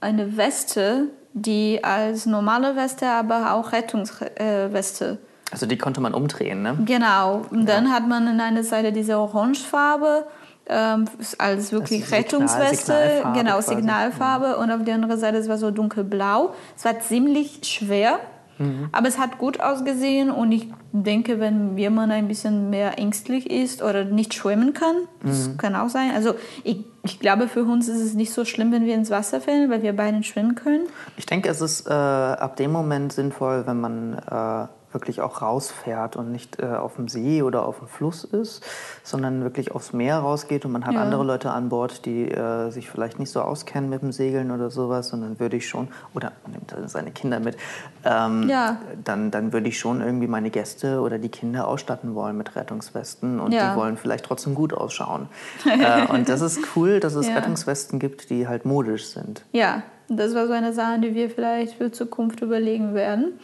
eine 0.00 0.36
Weste, 0.36 1.08
die 1.42 1.82
als 1.82 2.26
normale 2.26 2.76
Weste, 2.76 3.06
aber 3.08 3.52
auch 3.52 3.72
Rettungsweste. 3.72 5.18
Also 5.50 5.66
die 5.66 5.78
konnte 5.78 6.00
man 6.00 6.14
umdrehen, 6.14 6.62
ne? 6.62 6.76
Genau. 6.84 7.46
Und 7.50 7.60
ja. 7.60 7.74
dann 7.74 7.92
hat 7.92 8.06
man 8.06 8.26
in 8.28 8.40
einer 8.40 8.64
Seite 8.64 8.92
diese 8.92 9.18
Orangefarbe 9.18 10.26
ähm, 10.68 11.06
als 11.38 11.72
wirklich 11.72 12.02
also 12.02 12.16
Rettungsweste, 12.16 12.92
Signal, 12.92 13.32
genau, 13.34 13.54
quasi. 13.54 13.74
Signalfarbe. 13.74 14.46
Ja. 14.46 14.54
Und 14.56 14.70
auf 14.70 14.84
der 14.84 14.94
anderen 14.94 15.18
Seite 15.18 15.38
es 15.38 15.48
war 15.48 15.58
so 15.58 15.70
dunkelblau. 15.70 16.54
Es 16.76 16.84
war 16.84 17.00
ziemlich 17.00 17.60
schwer. 17.62 18.20
Mhm. 18.58 18.88
Aber 18.92 19.08
es 19.08 19.18
hat 19.18 19.38
gut 19.38 19.60
ausgesehen 19.60 20.30
und 20.30 20.52
ich 20.52 20.68
denke, 20.92 21.40
wenn 21.40 21.76
jemand 21.76 22.12
ein 22.12 22.28
bisschen 22.28 22.70
mehr 22.70 22.98
ängstlich 22.98 23.50
ist 23.50 23.82
oder 23.82 24.04
nicht 24.04 24.34
schwimmen 24.34 24.72
kann, 24.72 24.96
das 25.22 25.48
mhm. 25.48 25.56
kann 25.58 25.76
auch 25.76 25.88
sein. 25.88 26.12
Also 26.14 26.34
ich, 26.64 26.84
ich 27.04 27.20
glaube, 27.20 27.48
für 27.48 27.62
uns 27.62 27.88
ist 27.88 28.00
es 28.00 28.14
nicht 28.14 28.32
so 28.32 28.44
schlimm, 28.44 28.72
wenn 28.72 28.84
wir 28.84 28.94
ins 28.94 29.10
Wasser 29.10 29.40
fallen, 29.40 29.70
weil 29.70 29.82
wir 29.82 29.94
beide 29.94 30.22
schwimmen 30.22 30.54
können. 30.54 30.86
Ich 31.16 31.26
denke, 31.26 31.48
es 31.48 31.60
ist 31.60 31.86
äh, 31.86 31.92
ab 31.92 32.56
dem 32.56 32.72
Moment 32.72 33.12
sinnvoll, 33.12 33.66
wenn 33.66 33.80
man 33.80 34.14
äh, 34.14 34.66
wirklich 34.92 35.20
auch 35.20 35.42
rausfährt 35.42 36.16
und 36.16 36.32
nicht 36.32 36.60
äh, 36.60 36.66
auf 36.66 36.96
dem 36.96 37.08
See 37.08 37.42
oder 37.42 37.66
auf 37.66 37.78
dem 37.78 37.88
Fluss 37.88 38.24
ist, 38.24 38.64
sondern 39.02 39.42
wirklich 39.42 39.72
aufs 39.72 39.92
Meer 39.92 40.18
rausgeht 40.18 40.64
und 40.64 40.72
man 40.72 40.86
hat 40.86 40.94
ja. 40.94 41.02
andere 41.02 41.24
Leute 41.24 41.50
an 41.50 41.68
Bord, 41.68 42.04
die 42.06 42.30
äh, 42.30 42.70
sich 42.70 42.90
vielleicht 42.90 43.18
nicht 43.18 43.30
so 43.30 43.42
auskennen 43.42 43.90
mit 43.90 44.02
dem 44.02 44.12
Segeln 44.12 44.50
oder 44.50 44.70
sowas, 44.70 45.12
und 45.12 45.20
dann 45.20 45.40
würde 45.40 45.56
ich 45.56 45.68
schon, 45.68 45.88
oder 46.14 46.32
man 46.42 46.52
nimmt 46.52 46.74
seine 46.90 47.10
Kinder 47.10 47.40
mit, 47.40 47.56
ähm, 48.04 48.48
ja. 48.48 48.78
dann, 49.04 49.30
dann 49.30 49.52
würde 49.52 49.68
ich 49.68 49.78
schon 49.78 50.00
irgendwie 50.00 50.26
meine 50.26 50.50
Gäste 50.50 51.00
oder 51.00 51.18
die 51.18 51.28
Kinder 51.28 51.68
ausstatten 51.68 52.14
wollen 52.14 52.36
mit 52.36 52.56
Rettungswesten 52.56 53.40
und 53.40 53.52
ja. 53.52 53.70
die 53.70 53.78
wollen 53.78 53.96
vielleicht 53.96 54.24
trotzdem 54.24 54.54
gut 54.54 54.72
ausschauen. 54.72 55.28
äh, 55.66 56.06
und 56.06 56.28
das 56.28 56.40
ist 56.40 56.60
cool, 56.76 57.00
dass 57.00 57.14
es 57.14 57.28
Rettungswesten 57.28 57.98
gibt, 57.98 58.30
die 58.30 58.48
halt 58.48 58.64
modisch 58.64 59.06
sind. 59.08 59.44
Ja, 59.52 59.82
das 60.08 60.34
war 60.34 60.46
so 60.46 60.54
eine 60.54 60.72
Sache, 60.72 61.00
die 61.00 61.14
wir 61.14 61.28
vielleicht 61.28 61.74
für 61.74 61.92
Zukunft 61.92 62.40
überlegen 62.40 62.94
werden. 62.94 63.38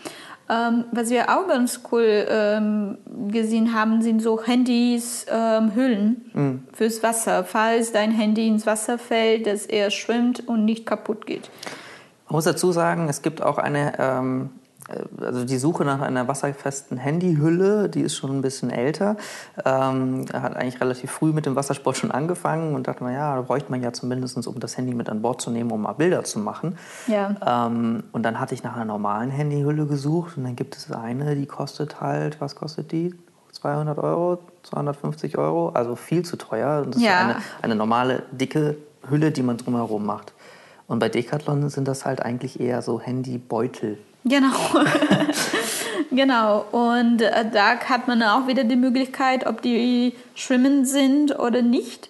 Ähm, 0.50 0.84
was 0.92 1.08
wir 1.08 1.30
auch 1.30 1.48
ganz 1.48 1.80
cool 1.90 2.26
ähm, 2.28 2.98
gesehen 3.28 3.74
haben, 3.74 4.02
sind 4.02 4.20
so 4.20 4.42
Handys, 4.44 5.24
ähm, 5.30 5.74
Hüllen 5.74 6.30
mhm. 6.34 6.62
fürs 6.72 7.02
Wasser. 7.02 7.44
Falls 7.44 7.92
dein 7.92 8.10
Handy 8.10 8.46
ins 8.46 8.66
Wasser 8.66 8.98
fällt, 8.98 9.46
dass 9.46 9.64
er 9.64 9.90
schwimmt 9.90 10.46
und 10.46 10.64
nicht 10.66 10.84
kaputt 10.84 11.26
geht. 11.26 11.50
Man 12.28 12.36
muss 12.36 12.44
dazu 12.44 12.72
sagen, 12.72 13.08
es 13.08 13.22
gibt 13.22 13.42
auch 13.42 13.56
eine 13.56 13.98
ähm, 13.98 14.50
äh, 14.50 14.63
also 15.20 15.44
die 15.44 15.56
Suche 15.56 15.84
nach 15.84 16.00
einer 16.00 16.28
wasserfesten 16.28 16.98
Handyhülle, 16.98 17.88
die 17.88 18.02
ist 18.02 18.16
schon 18.16 18.30
ein 18.30 18.42
bisschen 18.42 18.70
älter. 18.70 19.16
Ähm, 19.64 20.26
hat 20.32 20.56
eigentlich 20.56 20.80
relativ 20.80 21.10
früh 21.10 21.32
mit 21.32 21.46
dem 21.46 21.56
Wassersport 21.56 21.96
schon 21.96 22.10
angefangen 22.10 22.74
und 22.74 22.86
dachte 22.86 23.02
man, 23.02 23.14
ja, 23.14 23.36
da 23.36 23.42
bräuchte 23.42 23.70
man 23.70 23.82
ja 23.82 23.92
zumindest, 23.92 24.46
um 24.46 24.60
das 24.60 24.76
Handy 24.76 24.94
mit 24.94 25.08
an 25.08 25.22
Bord 25.22 25.40
zu 25.40 25.50
nehmen, 25.50 25.70
um 25.70 25.82
mal 25.82 25.92
Bilder 25.92 26.24
zu 26.24 26.38
machen. 26.38 26.76
Ja. 27.06 27.66
Ähm, 27.66 28.04
und 28.12 28.22
dann 28.24 28.40
hatte 28.40 28.54
ich 28.54 28.62
nach 28.62 28.76
einer 28.76 28.84
normalen 28.84 29.30
Handyhülle 29.30 29.86
gesucht 29.86 30.36
und 30.36 30.44
dann 30.44 30.56
gibt 30.56 30.76
es 30.76 30.90
eine, 30.92 31.34
die 31.34 31.46
kostet 31.46 32.00
halt, 32.00 32.40
was 32.40 32.54
kostet 32.54 32.92
die? 32.92 33.14
200 33.52 33.98
Euro, 33.98 34.38
250 34.64 35.38
Euro, 35.38 35.70
also 35.70 35.96
viel 35.96 36.24
zu 36.24 36.36
teuer. 36.36 36.82
Und 36.84 36.96
das 36.96 37.02
ja. 37.02 37.10
ist 37.10 37.24
eine, 37.24 37.36
eine 37.62 37.74
normale, 37.76 38.24
dicke 38.32 38.76
Hülle, 39.08 39.30
die 39.30 39.42
man 39.42 39.56
drumherum 39.56 40.04
macht. 40.04 40.34
Und 40.86 40.98
bei 40.98 41.08
Decathlon 41.08 41.68
sind 41.70 41.88
das 41.88 42.04
halt 42.04 42.20
eigentlich 42.20 42.60
eher 42.60 42.82
so 42.82 43.00
Handybeutel. 43.00 43.98
Genau. 44.24 44.84
genau. 46.10 46.64
Und 46.72 47.22
äh, 47.22 47.44
da 47.50 47.78
hat 47.78 48.08
man 48.08 48.22
auch 48.22 48.46
wieder 48.46 48.64
die 48.64 48.76
Möglichkeit, 48.76 49.46
ob 49.46 49.62
die 49.62 50.14
schwimmen 50.34 50.84
sind 50.84 51.38
oder 51.38 51.62
nicht. 51.62 52.08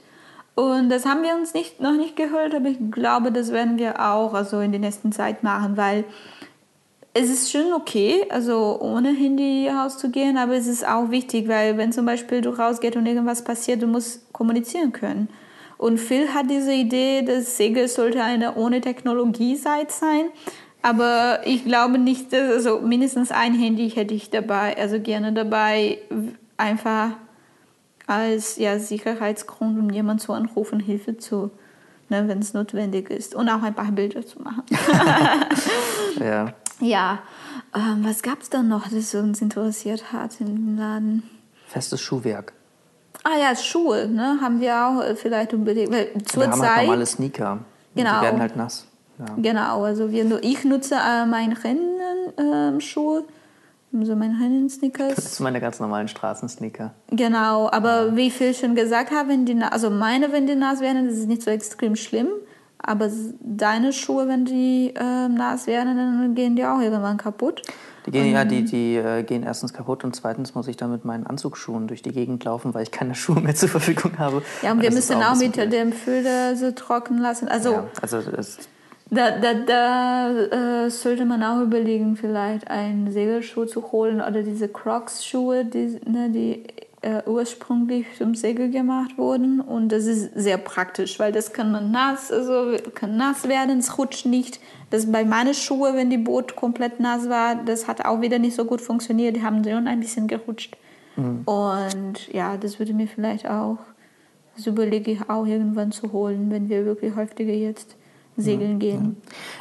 Und 0.55 0.89
das 0.89 1.05
haben 1.05 1.23
wir 1.25 1.35
uns 1.35 1.53
nicht, 1.53 1.81
noch 1.81 1.95
nicht 1.95 2.15
geholt, 2.15 2.55
aber 2.55 2.69
ich 2.69 2.79
glaube, 2.93 3.33
das 3.33 3.51
werden 3.51 3.77
wir 3.77 4.01
auch 4.01 4.35
also 4.35 4.61
in 4.61 4.71
der 4.71 4.81
nächsten 4.81 5.11
Zeit 5.11 5.43
machen, 5.43 5.77
weil 5.77 6.05
es 7.13 7.29
ist 7.29 7.51
schon 7.51 7.73
okay, 7.73 8.25
also 8.29 8.79
ohne 8.81 9.13
Handy 9.13 9.69
rauszugehen, 9.69 10.37
aber 10.37 10.55
es 10.55 10.67
ist 10.67 10.87
auch 10.87 11.11
wichtig, 11.11 11.49
weil 11.49 11.77
wenn 11.77 11.93
zum 11.93 12.07
Beispiel 12.07 12.41
du 12.41 12.51
rausgehst 12.51 12.97
und 12.97 13.07
irgendwas 13.07 13.43
passiert, 13.43 13.83
du 13.83 13.87
musst 13.87 14.33
kommunizieren 14.33 14.93
können. 14.93 15.29
Und 15.77 15.99
Phil 15.99 16.33
hat 16.35 16.51
diese 16.51 16.73
Idee, 16.73 17.23
das 17.23 17.57
Segel 17.57 17.89
sollte 17.89 18.23
eine 18.23 18.55
ohne 18.55 18.81
Technologie-Seite 18.81 19.93
sein. 19.93 20.27
Aber 20.85 21.41
ich 21.47 21.65
glaube 21.65 21.97
nicht, 21.97 22.31
dass 22.35 22.51
also 22.51 22.79
mindestens 22.81 23.31
ein 23.31 23.55
Handy 23.55 23.89
hätte 23.89 24.13
ich 24.13 24.29
dabei, 24.29 24.77
also 24.77 25.01
gerne 25.01 25.33
dabei, 25.33 25.97
einfach 26.59 27.13
als 28.07 28.59
ja, 28.59 28.79
Sicherheitsgrund, 28.79 29.79
um 29.79 29.89
jemanden 29.89 30.21
zu 30.21 30.35
anrufen, 30.35 30.81
Hilfe 30.81 31.17
zu, 31.17 31.51
ne, 32.11 32.29
wenn 32.29 32.41
es 32.41 32.53
notwendig 32.53 33.09
ist. 33.09 33.35
Und 33.35 33.49
auch 33.49 33.63
ein 33.63 33.73
paar 33.73 33.93
Bilder 33.93 34.27
zu 34.27 34.43
machen. 34.43 34.65
ja. 36.21 36.53
Ja. 36.81 37.21
Ähm, 37.75 38.05
was 38.05 38.23
gab 38.23 38.43
es 38.43 38.51
dann 38.51 38.69
noch, 38.69 38.87
das 38.87 39.15
uns 39.15 39.41
interessiert 39.41 40.13
hat 40.13 40.39
im 40.43 40.77
Laden? 40.77 41.23
Festes 41.67 42.03
Schuhwerk. 42.03 42.53
Ah 43.23 43.39
ja, 43.41 43.57
Schuhe, 43.57 44.07
ne? 44.07 44.37
Haben 44.43 44.61
wir 44.61 44.87
auch 44.87 45.03
äh, 45.03 45.17
vielleicht 45.17 45.55
unbedingt. 45.55 45.91
Weil 45.91 46.13
zur 46.27 46.43
wir 46.43 46.51
haben 46.51 46.61
halt 46.61 46.61
Zeit, 46.61 46.77
halt 46.77 46.87
normale 46.89 47.07
Sneaker. 47.07 47.61
Genau. 47.95 48.19
Die 48.19 48.23
werden 48.27 48.41
halt 48.41 48.57
nass. 48.57 48.87
Ja. 49.19 49.27
Genau, 49.37 49.85
also 49.85 50.11
wir, 50.11 50.43
ich 50.43 50.65
nutze 50.65 50.97
äh, 50.97 51.27
meine 51.27 51.57
Rennschuhe, 51.63 53.25
ähm, 53.93 54.01
also 54.01 54.17
meine 54.17 54.41
Rennsneakers. 54.41 55.15
Das 55.15 55.37
sind 55.37 55.45
meine 55.45 55.61
ganz 55.61 55.79
normalen 55.79 56.09
Straßensneaker. 56.09 56.93
Genau, 57.11 57.71
aber 57.71 58.07
ja. 58.07 58.17
wie 58.17 58.31
viel 58.31 58.55
schon 58.55 58.75
gesagt 58.75 59.13
habe, 59.13 59.29
wenn 59.31 59.47
die, 59.47 59.57
also 59.63 59.91
meine, 59.91 60.33
wenn 60.33 60.47
die 60.47 60.57
nass 60.57 60.81
werden, 60.81 61.07
das 61.07 61.19
ist 61.19 61.29
nicht 61.29 61.43
so 61.43 61.51
extrem 61.51 61.97
schlimm. 61.97 62.29
Aber 62.87 63.11
deine 63.41 63.95
Schuhe, 63.95 64.29
wenn 64.29 64.45
die 64.45 64.93
äh, 64.95 65.29
nass 65.29 65.67
werden, 65.67 65.97
dann 65.97 66.35
gehen 66.35 66.55
die 66.55 66.67
auch 66.67 66.81
irgendwann 66.81 67.17
kaputt. 67.17 67.63
Die 68.05 68.11
gehen, 68.11 68.33
ja, 68.33 68.45
die, 68.45 68.65
die 68.65 68.97
äh, 68.97 69.23
gehen 69.23 69.43
erstens 69.43 69.73
kaputt 69.73 70.05
und 70.05 70.15
zweitens 70.15 70.55
muss 70.55 70.69
ich 70.69 70.77
dann 70.77 70.91
mit 70.91 71.07
meinen 71.07 71.27
Anzugsschuhen 71.27 71.87
durch 71.87 72.03
die 72.03 72.13
Gegend 72.13 72.45
laufen, 72.45 72.75
weil 72.75 72.83
ich 72.83 72.91
keine 72.91 73.15
Schuhe 73.15 73.41
mehr 73.41 73.55
zur 73.55 73.71
Verfügung 73.71 74.19
habe. 74.19 74.43
Ja, 74.61 74.73
und 74.73 74.83
wir 74.83 74.93
müssen 74.93 75.17
auch, 75.23 75.33
auch 75.33 75.37
mit 75.37 75.57
dem 75.57 75.93
Füller 75.93 76.57
so 76.57 76.73
trocken 76.73 77.17
lassen. 77.17 77.49
Also, 77.49 77.73
ja, 77.73 77.87
also 78.03 78.21
das 78.21 78.59
da, 79.11 79.31
da, 79.39 79.55
da 79.55 80.85
äh, 80.85 80.91
sollte 80.91 81.25
man 81.25 81.43
auch 81.43 81.61
überlegen, 81.61 82.17
vielleicht 82.17 82.69
einen 82.69 83.13
Segelschuh 83.13 83.67
zu 83.67 83.93
holen 83.93 84.21
oder 84.21 84.43
diese 84.43 84.69
Crocs-Schuhe, 84.69 85.65
die, 85.65 86.01
ne, 86.07 86.31
die 86.31 86.65
äh, 87.05 87.23
ursprünglich 87.27 88.07
zum 88.17 88.35
Segel 88.35 88.71
gemacht 88.71 89.19
wurden. 89.19 89.61
Und 89.61 89.91
das 89.91 90.07
ist 90.07 90.31
sehr 90.35 90.57
praktisch, 90.57 91.19
weil 91.19 91.33
das 91.33 91.53
kann 91.53 91.71
man 91.71 91.91
nass, 91.91 92.33
also 92.33 92.77
kann 92.95 93.17
nass 93.17 93.47
werden, 93.47 93.79
es 93.79 93.99
rutscht 93.99 94.25
nicht. 94.25 94.59
Das 94.89 95.11
bei 95.13 95.25
meinen 95.25 95.53
Schuhen, 95.53 95.97
wenn 95.97 96.09
die 96.09 96.19
Boot 96.19 96.57
komplett 96.57 97.01
nass 97.01 97.29
war, 97.29 97.57
das 97.57 97.87
hat 97.87 98.05
auch 98.07 98.23
wieder 98.23 98.39
nicht 98.39 98.57
so 98.57 98.65
gut 98.65 98.81
funktioniert. 98.81 99.37
Die 99.37 99.43
haben 99.43 99.63
schon 99.63 99.87
ein 99.87 100.01
bisschen 100.01 100.29
gerutscht. 100.29 100.77
Mhm. 101.17 101.43
Und 101.45 102.33
ja, 102.33 102.57
das 102.57 102.79
würde 102.79 102.95
mir 102.95 103.07
vielleicht 103.07 103.49
auch, 103.49 103.79
das 104.57 104.67
überlege 104.67 105.11
ich 105.11 105.29
auch 105.29 105.47
irgendwann 105.47 105.93
zu 105.93 106.13
holen, 106.13 106.51
wenn 106.51 106.71
wir 106.71 106.87
wirklich 106.87 107.15
häufiger 107.15 107.53
jetzt 107.53 107.97
segeln 108.37 108.79
gehen. 108.79 109.17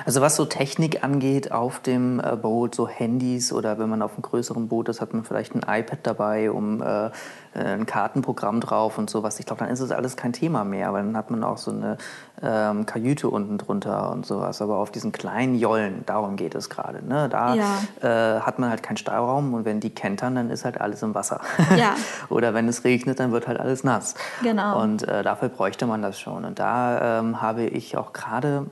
Also 0.06 0.22
was 0.22 0.36
so 0.36 0.46
Technik 0.46 1.04
angeht 1.04 1.52
auf 1.52 1.80
dem 1.80 2.20
äh, 2.20 2.36
Boot, 2.36 2.76
so 2.76 2.88
Handys 2.88 3.54
oder 3.54 3.80
wenn 3.80 3.90
man 3.90 4.02
auf 4.02 4.14
einem 4.14 4.24
größeren 4.24 4.68
Boot 4.68 4.90
ist, 4.90 5.02
hat 5.02 5.14
man 5.14 5.24
vielleicht 5.24 5.56
ein 5.56 5.62
iPad 5.62 6.00
dabei, 6.04 6.52
um 6.52 6.82
äh, 6.82 7.12
ein 7.56 7.86
Kartenprogramm 7.86 8.60
drauf 8.62 8.98
und 8.98 9.10
sowas. 9.10 9.40
Ich 9.40 9.46
glaube, 9.46 9.60
dann 9.60 9.70
ist 9.70 9.80
es 9.80 9.92
alles 9.92 10.16
kein 10.16 10.34
Thema 10.34 10.64
mehr, 10.64 10.94
weil 10.94 11.04
dann 11.04 11.18
hat 11.18 11.32
man 11.32 11.44
auch 11.44 11.58
so 11.58 11.72
eine 11.72 11.98
ähm, 12.42 12.86
Kajüte 12.86 13.30
unten 13.30 13.58
drunter 13.58 14.12
und 14.12 14.26
sowas. 14.26 14.62
Aber 14.62 14.78
auf 14.78 14.92
diesen 14.92 15.12
kleinen 15.12 15.56
Jollen, 15.56 16.04
darum 16.06 16.36
geht 16.36 16.56
es 16.56 16.70
gerade. 16.70 17.06
Ne? 17.06 17.30
Da 17.30 17.56
ja. 17.56 17.78
äh, 18.02 18.40
hat 18.42 18.60
man 18.60 18.70
halt 18.70 18.84
keinen 18.84 18.98
Stauraum 18.98 19.54
und 19.54 19.66
wenn 19.66 19.80
die 19.80 19.92
kentern, 19.92 20.36
dann 20.36 20.50
ist 20.50 20.66
halt 20.66 20.80
alles 20.82 21.02
im 21.04 21.16
Wasser. 21.16 21.42
Ja. 21.74 21.96
oder 22.30 22.54
wenn 22.54 22.68
es 22.68 22.84
regnet, 22.84 23.20
dann 23.20 23.32
wird 23.32 23.48
halt 23.48 23.60
alles 23.60 23.84
nass. 23.84 24.14
Genau. 24.44 24.80
Und 24.82 25.08
äh, 25.08 25.24
dafür 25.24 25.50
bräuchte 25.50 25.88
man 25.88 26.02
das 26.02 26.20
schon. 26.20 26.46
Und 26.46 26.60
da 26.60 27.20
ähm, 27.20 27.42
habe 27.42 27.64
ich 27.64 27.98
auch 27.98 28.14
gerade 28.14 28.68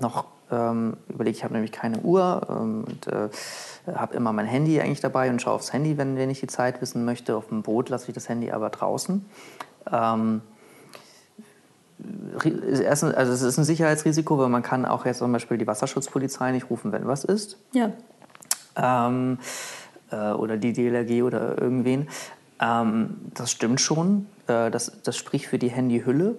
noch 0.00 0.24
ähm, 0.50 0.96
überlegt, 1.08 1.38
ich 1.38 1.44
habe 1.44 1.54
nämlich 1.54 1.72
keine 1.72 1.98
Uhr 2.00 2.46
ähm, 2.48 2.84
und 2.86 3.06
äh, 3.06 3.28
habe 3.94 4.14
immer 4.14 4.32
mein 4.32 4.46
Handy 4.46 4.80
eigentlich 4.80 5.00
dabei 5.00 5.30
und 5.30 5.40
schaue 5.40 5.54
aufs 5.54 5.72
Handy, 5.72 5.96
wenn, 5.98 6.16
wenn 6.16 6.30
ich 6.30 6.40
die 6.40 6.46
Zeit 6.46 6.80
wissen 6.80 7.04
möchte. 7.04 7.36
Auf 7.36 7.48
dem 7.48 7.62
Boot 7.62 7.88
lasse 7.88 8.08
ich 8.08 8.14
das 8.14 8.28
Handy 8.28 8.50
aber 8.50 8.70
draußen. 8.70 9.24
Ähm, 9.90 10.42
erstens, 12.82 13.14
also 13.14 13.32
es 13.32 13.42
ist 13.42 13.58
ein 13.58 13.64
Sicherheitsrisiko, 13.64 14.38
weil 14.38 14.48
man 14.48 14.62
kann 14.62 14.84
auch 14.84 15.06
jetzt 15.06 15.18
zum 15.18 15.32
Beispiel 15.32 15.58
die 15.58 15.66
Wasserschutzpolizei 15.66 16.52
nicht 16.52 16.70
rufen, 16.70 16.92
wenn 16.92 17.06
was 17.06 17.24
ist. 17.24 17.58
Ja. 17.72 17.92
Ähm, 18.76 19.38
äh, 20.10 20.32
oder 20.32 20.56
die 20.56 20.72
DLRG 20.72 21.22
oder 21.22 21.60
irgendwen. 21.60 22.08
Ähm, 22.60 23.16
das 23.34 23.50
stimmt 23.50 23.80
schon. 23.80 24.26
Äh, 24.46 24.70
das, 24.70 25.02
das 25.02 25.16
spricht 25.16 25.46
für 25.46 25.58
die 25.58 25.70
Handyhülle. 25.70 26.36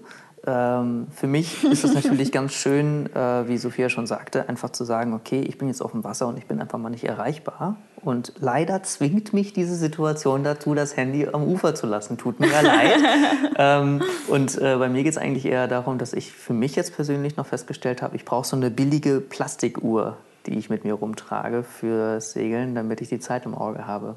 Ähm, 0.47 1.08
für 1.12 1.27
mich 1.27 1.63
ist 1.63 1.84
es 1.84 1.93
natürlich 1.93 2.32
ganz 2.32 2.54
schön, 2.54 3.08
äh, 3.15 3.47
wie 3.47 3.58
Sophia 3.58 3.89
schon 3.89 4.08
sagte, 4.08 4.49
einfach 4.49 4.71
zu 4.71 4.84
sagen, 4.84 5.13
okay, 5.13 5.41
ich 5.41 5.58
bin 5.58 5.67
jetzt 5.67 5.82
auf 5.82 5.91
dem 5.91 6.04
Wasser 6.04 6.27
und 6.27 6.38
ich 6.38 6.47
bin 6.47 6.60
einfach 6.60 6.80
mal 6.80 6.89
nicht 6.89 7.04
erreichbar. 7.04 7.77
Und 8.04 8.34
leider 8.39 8.82
zwingt 8.82 9.34
mich 9.34 9.54
diese 9.54 9.75
Situation 9.75 10.43
dazu, 10.43 10.73
das 10.73 10.97
Handy 10.97 11.27
am 11.32 11.43
Ufer 11.43 11.75
zu 11.75 11.86
lassen. 11.86 12.17
Tut 12.17 12.39
mir 12.39 12.47
ja 12.49 12.62
leid. 12.62 12.97
ähm, 13.58 14.01
und 14.27 14.58
äh, 14.58 14.77
bei 14.77 14.89
mir 14.89 15.04
geht 15.04 15.12
es 15.12 15.17
eigentlich 15.19 15.45
eher 15.45 15.67
darum, 15.67 15.99
dass 15.99 16.13
ich 16.13 16.32
für 16.32 16.54
mich 16.54 16.75
jetzt 16.75 16.95
persönlich 16.95 17.38
noch 17.38 17.45
festgestellt 17.45 18.01
habe, 18.01 18.15
ich 18.15 18.25
brauche 18.25 18.47
so 18.47 18.56
eine 18.56 18.71
billige 18.71 19.21
Plastikuhr, 19.21 20.17
die 20.47 20.58
ich 20.58 20.71
mit 20.71 20.84
mir 20.84 20.95
rumtrage 20.95 21.63
für 21.63 22.19
Segeln, 22.19 22.73
damit 22.73 23.01
ich 23.01 23.10
die 23.10 23.19
Zeit 23.19 23.45
im 23.45 23.54
Auge 23.54 23.86
habe 23.86 24.15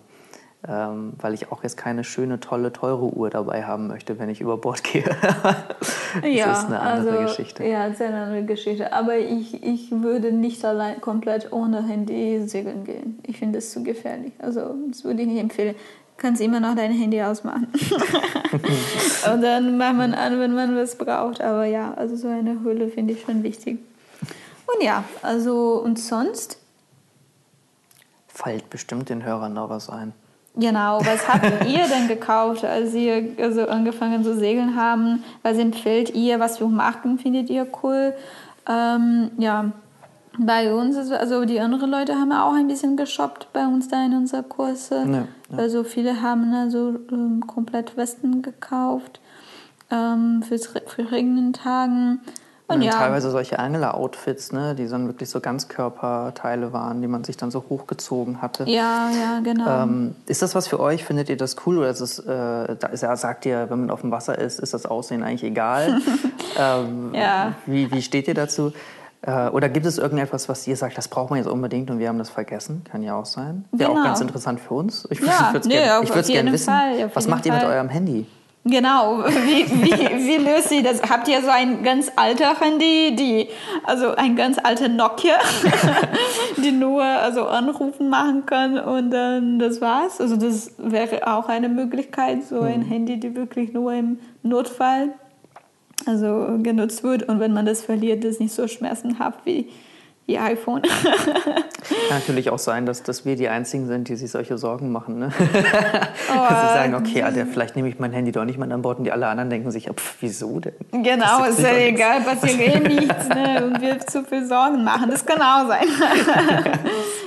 ähm, 0.66 1.12
weil 1.20 1.35
ich 1.35 1.53
auch 1.53 1.62
jetzt 1.62 1.77
keine 1.77 2.05
schöne, 2.05 2.40
tolle, 2.40 2.72
teure 2.72 3.14
Uhr 3.14 3.29
dabei 3.29 3.64
haben 3.64 3.87
möchte, 3.87 4.18
wenn 4.18 4.31
ich 4.31 4.40
über 4.40 4.57
Bord 4.57 4.83
gehe. 4.92 5.05
das 5.05 6.24
ja, 6.24 6.53
ist 6.53 6.66
eine 6.66 6.81
andere 6.81 7.18
also, 7.18 7.24
Geschichte. 7.24 7.64
Ja, 7.64 7.87
das 7.88 8.00
ist 8.00 8.03
eine 8.03 8.22
andere 8.22 8.44
Geschichte. 8.44 8.92
Aber 8.92 9.18
ich, 9.18 9.62
ich 9.62 9.90
würde 9.90 10.33
nicht 10.33 10.64
allein 10.64 11.00
komplett 11.00 11.53
ohne 11.53 11.87
Handy 11.87 12.46
segeln 12.46 12.85
gehen. 12.85 13.18
Ich 13.27 13.38
finde 13.38 13.59
das 13.59 13.72
zu 13.72 13.83
gefährlich. 13.83 14.33
Also 14.38 14.74
das 14.88 15.05
würde 15.05 15.22
ich 15.22 15.29
nicht 15.29 15.40
empfehlen. 15.40 15.74
Du 15.74 16.22
kannst 16.22 16.40
immer 16.40 16.61
noch 16.61 16.74
dein 16.74 16.92
Handy 16.92 17.20
ausmachen. 17.20 17.66
und 19.33 19.42
dann 19.42 19.77
macht 19.77 19.96
man 19.96 20.14
an, 20.14 20.40
wenn 20.40 20.55
man 20.55 20.74
was 20.77 20.96
braucht. 20.96 21.42
Aber 21.42 21.66
ja, 21.66 21.92
also 21.94 22.16
so 22.16 22.29
eine 22.29 22.62
Hülle 22.62 22.88
finde 22.88 23.12
ich 23.12 23.22
schon 23.22 23.42
wichtig. 23.42 23.81
Und 24.66 24.83
ja, 24.83 25.05
also 25.20 25.83
und 25.85 25.98
sonst? 25.98 26.59
Fällt 28.29 28.70
bestimmt 28.70 29.11
den 29.11 29.24
Hörern 29.24 29.53
noch 29.53 29.68
was 29.68 29.90
ein. 29.90 30.14
Genau, 30.56 31.00
was 31.00 31.28
habt 31.28 31.44
ihr 31.68 31.86
denn 31.88 32.06
gekauft, 32.08 32.64
als 32.64 32.94
ihr 32.94 33.34
also 33.38 33.66
angefangen 33.66 34.22
zu 34.22 34.36
segeln 34.36 34.76
haben? 34.76 35.24
Was 35.42 35.58
empfiehlt 35.58 36.14
ihr? 36.14 36.38
Was 36.38 36.58
für 36.58 36.68
Marken 36.68 37.18
findet 37.18 37.50
ihr 37.50 37.66
cool? 37.82 38.14
Ähm, 38.68 39.30
ja, 39.38 39.72
bei 40.38 40.72
uns, 40.74 40.96
ist, 40.96 41.12
also 41.12 41.44
die 41.44 41.60
anderen 41.60 41.90
Leute 41.90 42.14
haben 42.14 42.32
auch 42.32 42.54
ein 42.54 42.68
bisschen 42.68 42.96
geshoppt 42.96 43.52
bei 43.52 43.66
uns 43.66 43.88
da 43.88 44.04
in 44.04 44.14
unserer 44.14 44.42
Kurse. 44.42 45.04
Ja, 45.06 45.12
ja. 45.12 45.26
Also 45.56 45.84
viele 45.84 46.22
haben 46.22 46.52
also 46.54 46.98
ähm, 47.10 47.44
komplett 47.46 47.96
Westen 47.96 48.42
gekauft 48.42 49.20
ähm, 49.90 50.42
für, 50.42 50.58
für 50.58 51.10
regenden 51.10 51.52
Tagen. 51.52 52.20
Und 52.74 52.82
ja. 52.82 52.92
Teilweise 52.92 53.30
solche 53.30 53.58
Angler-Outfits, 53.58 54.52
ne, 54.52 54.74
die 54.74 54.88
dann 54.88 55.06
wirklich 55.06 55.28
so 55.30 55.40
Ganzkörperteile 55.40 56.72
waren, 56.72 57.00
die 57.02 57.08
man 57.08 57.24
sich 57.24 57.37
dann 57.37 57.50
so 57.50 57.64
hochgezogen 57.68 58.42
hatte. 58.42 58.64
Ja, 58.64 59.10
ja, 59.10 59.40
genau. 59.42 59.82
Ähm, 59.82 60.14
ist 60.26 60.42
das 60.42 60.54
was 60.54 60.68
für 60.68 60.80
euch? 60.80 61.04
Findet 61.04 61.28
ihr 61.28 61.37
das 61.37 61.56
cool? 61.66 61.78
Oder 61.78 61.90
ist 61.90 62.00
es, 62.00 62.18
äh, 62.18 62.24
da 62.26 62.88
ist, 62.92 63.02
ja, 63.02 63.16
sagt 63.16 63.46
ihr, 63.46 63.70
wenn 63.70 63.80
man 63.80 63.90
auf 63.90 64.02
dem 64.02 64.10
Wasser 64.10 64.38
ist, 64.38 64.60
ist 64.60 64.74
das 64.74 64.87
Aussehen 64.87 65.22
eigentlich 65.22 65.44
egal? 65.44 66.00
ähm, 66.58 67.14
ja. 67.14 67.54
Wie, 67.66 67.90
wie 67.90 68.02
steht 68.02 68.28
ihr 68.28 68.34
dazu? 68.34 68.72
Äh, 69.26 69.48
oder 69.48 69.68
gibt 69.68 69.87
es 69.87 69.98
irgendetwas, 69.98 70.48
was 70.48 70.66
ihr 70.66 70.76
sagt, 70.76 70.98
das 70.98 71.08
braucht 71.08 71.30
man 71.30 71.38
jetzt 71.38 71.48
unbedingt 71.48 71.90
und 71.90 71.98
wir 71.98 72.08
haben 72.08 72.18
das 72.18 72.30
vergessen? 72.30 72.82
Kann 72.90 73.02
ja 73.02 73.18
auch 73.18 73.26
sein. 73.26 73.64
Wäre 73.72 73.90
genau. 73.90 74.02
auch 74.02 74.04
ganz 74.04 74.20
interessant 74.20 74.60
für 74.60 74.74
uns. 74.74 75.08
Ich, 75.10 75.20
ja, 75.20 75.52
würde 75.52 75.68
es 75.68 75.68
gerne 75.68 76.26
gern 76.26 76.52
wissen. 76.52 76.66
Fall, 76.66 77.10
was 77.14 77.26
macht 77.28 77.46
Fall. 77.46 77.56
ihr 77.56 77.62
mit 77.62 77.74
eurem 77.74 77.88
Handy? 77.88 78.26
Genau, 78.66 79.24
wie, 79.24 79.66
wie, 79.83 79.92
wie 80.27 80.37
löst 80.37 80.70
sie 80.70 80.83
das? 80.83 81.03
Habt 81.03 81.29
ihr 81.29 81.42
so 81.42 81.50
ein 81.50 81.83
ganz 81.83 82.11
alter 82.16 82.59
Handy, 82.59 83.14
die, 83.14 83.48
also 83.83 84.14
ein 84.14 84.37
ganz 84.37 84.57
alter 84.59 84.88
Nokia, 84.88 85.37
die 86.57 86.72
nur 86.72 87.03
also 87.03 87.46
anrufen 87.46 88.09
machen 88.09 88.46
kann 88.46 88.79
und 88.79 89.11
dann 89.11 89.59
das 89.59 89.83
war's? 89.83 90.18
Also 90.18 90.37
das 90.37 90.72
wäre 90.79 91.27
auch 91.27 91.48
eine 91.50 91.68
Möglichkeit, 91.68 92.44
so 92.44 92.61
ein 92.61 92.83
hm. 92.83 92.88
Handy, 92.88 93.20
die 93.20 93.37
wirklich 93.37 93.74
nur 93.74 93.92
im 93.92 94.18
Notfall 94.42 95.11
also 96.07 96.59
genutzt 96.62 97.03
wird 97.03 97.24
und 97.24 97.40
wenn 97.40 97.53
man 97.53 97.66
das 97.66 97.83
verliert, 97.83 98.24
ist 98.24 98.40
nicht 98.40 98.55
so 98.55 98.66
schmerzhaft 98.66 99.40
wie 99.44 99.68
Ihr 100.26 100.42
iPhone. 100.42 100.80
Kann 100.80 101.62
natürlich 102.10 102.48
auch 102.48 102.58
sein, 102.58 102.87
dass, 102.87 103.02
dass 103.02 103.26
wir 103.26 103.37
die 103.37 103.48
Einzigen 103.48 103.87
sind, 103.87 104.08
die 104.08 104.16
sich 104.16 104.30
solche 104.30 104.56
Sorgen 104.56 104.90
machen. 104.90 105.18
Ne? 105.18 105.30
Oh, 106.26 106.48
dass 106.48 106.62
sie 106.62 106.74
sagen, 106.74 106.94
okay, 106.94 107.22
Alter, 107.22 107.46
vielleicht 107.46 107.76
nehme 107.76 107.88
ich 107.88 107.98
mein 107.98 108.12
Handy 108.12 108.32
doch 108.32 108.44
nicht 108.44 108.58
mal 108.58 108.70
an 108.72 108.82
Bord 108.82 108.98
und 108.98 109.04
die 109.04 109.12
alle 109.12 109.26
anderen 109.26 109.50
denken 109.50 109.70
sich, 109.70 109.88
pff, 109.88 110.16
wieso 110.20 110.58
denn? 110.58 110.72
Genau, 110.90 111.44
ist 111.44 111.60
ja 111.60 111.74
egal, 111.76 112.22
passiert 112.22 112.60
eh 112.60 112.80
nichts 112.80 113.28
ne? 113.28 113.64
und 113.64 113.80
wir 113.80 114.00
zu 114.00 114.24
viel 114.24 114.46
Sorgen 114.46 114.82
machen. 114.82 115.10
Das 115.10 115.24
kann 115.24 115.40
auch 115.40 115.68
sein. 115.68 115.87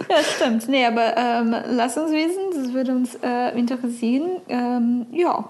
ja, 0.10 0.18
stimmt. 0.36 0.68
Nee, 0.68 0.86
aber 0.86 1.16
ähm, 1.16 1.56
lass 1.70 1.96
uns 1.96 2.12
wissen, 2.12 2.42
das 2.56 2.74
würde 2.74 2.92
uns 2.92 3.16
äh, 3.24 3.58
interessieren. 3.58 4.42
Ähm, 4.50 5.06
ja. 5.12 5.46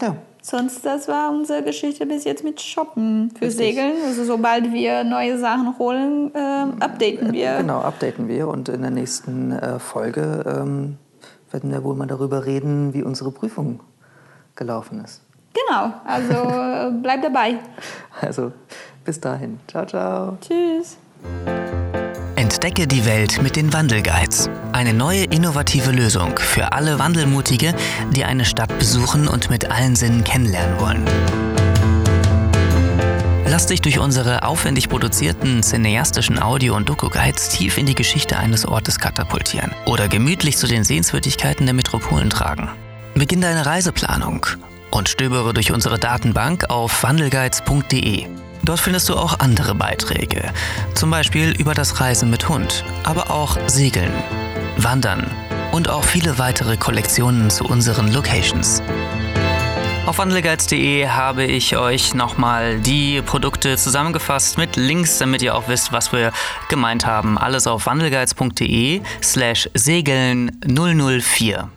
Ja. 0.00 0.16
Sonst, 0.48 0.86
das 0.86 1.08
war 1.08 1.32
unsere 1.32 1.64
Geschichte 1.64 2.06
bis 2.06 2.22
jetzt 2.22 2.44
mit 2.44 2.60
Shoppen 2.60 3.32
für 3.36 3.46
Richtig. 3.46 3.74
Segeln. 3.74 3.94
Also 4.06 4.24
sobald 4.24 4.72
wir 4.72 5.02
neue 5.02 5.40
Sachen 5.40 5.76
holen, 5.76 6.30
ähm, 6.36 6.74
updaten 6.78 7.32
wir. 7.32 7.56
Genau, 7.56 7.80
updaten 7.80 8.28
wir. 8.28 8.46
Und 8.46 8.68
in 8.68 8.82
der 8.82 8.92
nächsten 8.92 9.50
äh, 9.50 9.80
Folge 9.80 10.44
ähm, 10.46 10.98
werden 11.50 11.72
wir 11.72 11.82
wohl 11.82 11.96
mal 11.96 12.06
darüber 12.06 12.46
reden, 12.46 12.94
wie 12.94 13.02
unsere 13.02 13.32
Prüfung 13.32 13.80
gelaufen 14.54 15.02
ist. 15.04 15.20
Genau, 15.52 15.92
also 16.04 16.34
äh, 16.34 16.92
bleib 16.92 17.22
dabei. 17.22 17.58
Also 18.20 18.52
bis 19.04 19.18
dahin. 19.18 19.58
Ciao, 19.66 19.84
ciao. 19.84 20.38
Tschüss. 20.40 20.96
Entdecke 22.56 22.86
die 22.86 23.04
Welt 23.04 23.42
mit 23.42 23.54
den 23.54 23.70
Wandelguides. 23.74 24.48
Eine 24.72 24.94
neue 24.94 25.24
innovative 25.24 25.90
Lösung 25.90 26.38
für 26.38 26.72
alle 26.72 26.98
Wandelmutige, 26.98 27.74
die 28.12 28.24
eine 28.24 28.46
Stadt 28.46 28.78
besuchen 28.78 29.28
und 29.28 29.50
mit 29.50 29.70
allen 29.70 29.94
Sinnen 29.94 30.24
kennenlernen 30.24 30.80
wollen. 30.80 31.04
Lass 33.46 33.66
dich 33.66 33.82
durch 33.82 33.98
unsere 33.98 34.42
aufwendig 34.42 34.88
produzierten 34.88 35.62
cineastischen 35.62 36.42
Audio- 36.42 36.74
und 36.74 36.88
Doku-Guides 36.88 37.50
tief 37.50 37.76
in 37.76 37.84
die 37.84 37.94
Geschichte 37.94 38.38
eines 38.38 38.64
Ortes 38.66 38.98
katapultieren 38.98 39.72
oder 39.84 40.08
gemütlich 40.08 40.56
zu 40.56 40.66
den 40.66 40.82
Sehenswürdigkeiten 40.82 41.66
der 41.66 41.74
Metropolen 41.74 42.30
tragen. 42.30 42.70
Beginn 43.14 43.42
deine 43.42 43.66
Reiseplanung 43.66 44.46
und 44.90 45.10
stöbere 45.10 45.52
durch 45.52 45.72
unsere 45.72 45.98
Datenbank 45.98 46.70
auf 46.70 47.02
wandelguides.de. 47.02 48.26
Dort 48.66 48.80
findest 48.80 49.08
du 49.08 49.14
auch 49.14 49.38
andere 49.38 49.76
Beiträge, 49.76 50.52
zum 50.94 51.08
Beispiel 51.08 51.52
über 51.52 51.72
das 51.72 52.00
Reisen 52.00 52.30
mit 52.30 52.48
Hund, 52.48 52.84
aber 53.04 53.30
auch 53.30 53.56
Segeln, 53.68 54.12
Wandern 54.76 55.30
und 55.70 55.88
auch 55.88 56.02
viele 56.02 56.40
weitere 56.40 56.76
Kollektionen 56.76 57.48
zu 57.48 57.64
unseren 57.64 58.12
Locations. 58.12 58.82
Auf 60.04 60.18
wandelgeiz.de 60.18 61.06
habe 61.06 61.44
ich 61.44 61.76
euch 61.76 62.14
nochmal 62.14 62.80
die 62.80 63.22
Produkte 63.22 63.76
zusammengefasst 63.76 64.58
mit 64.58 64.74
Links, 64.74 65.18
damit 65.18 65.42
ihr 65.42 65.54
auch 65.54 65.68
wisst, 65.68 65.92
was 65.92 66.12
wir 66.12 66.32
gemeint 66.68 67.06
haben. 67.06 67.38
Alles 67.38 67.68
auf 67.68 67.86
wandelgeiz.de 67.86 69.00
slash 69.22 69.70
segeln 69.74 70.60
004. 70.66 71.70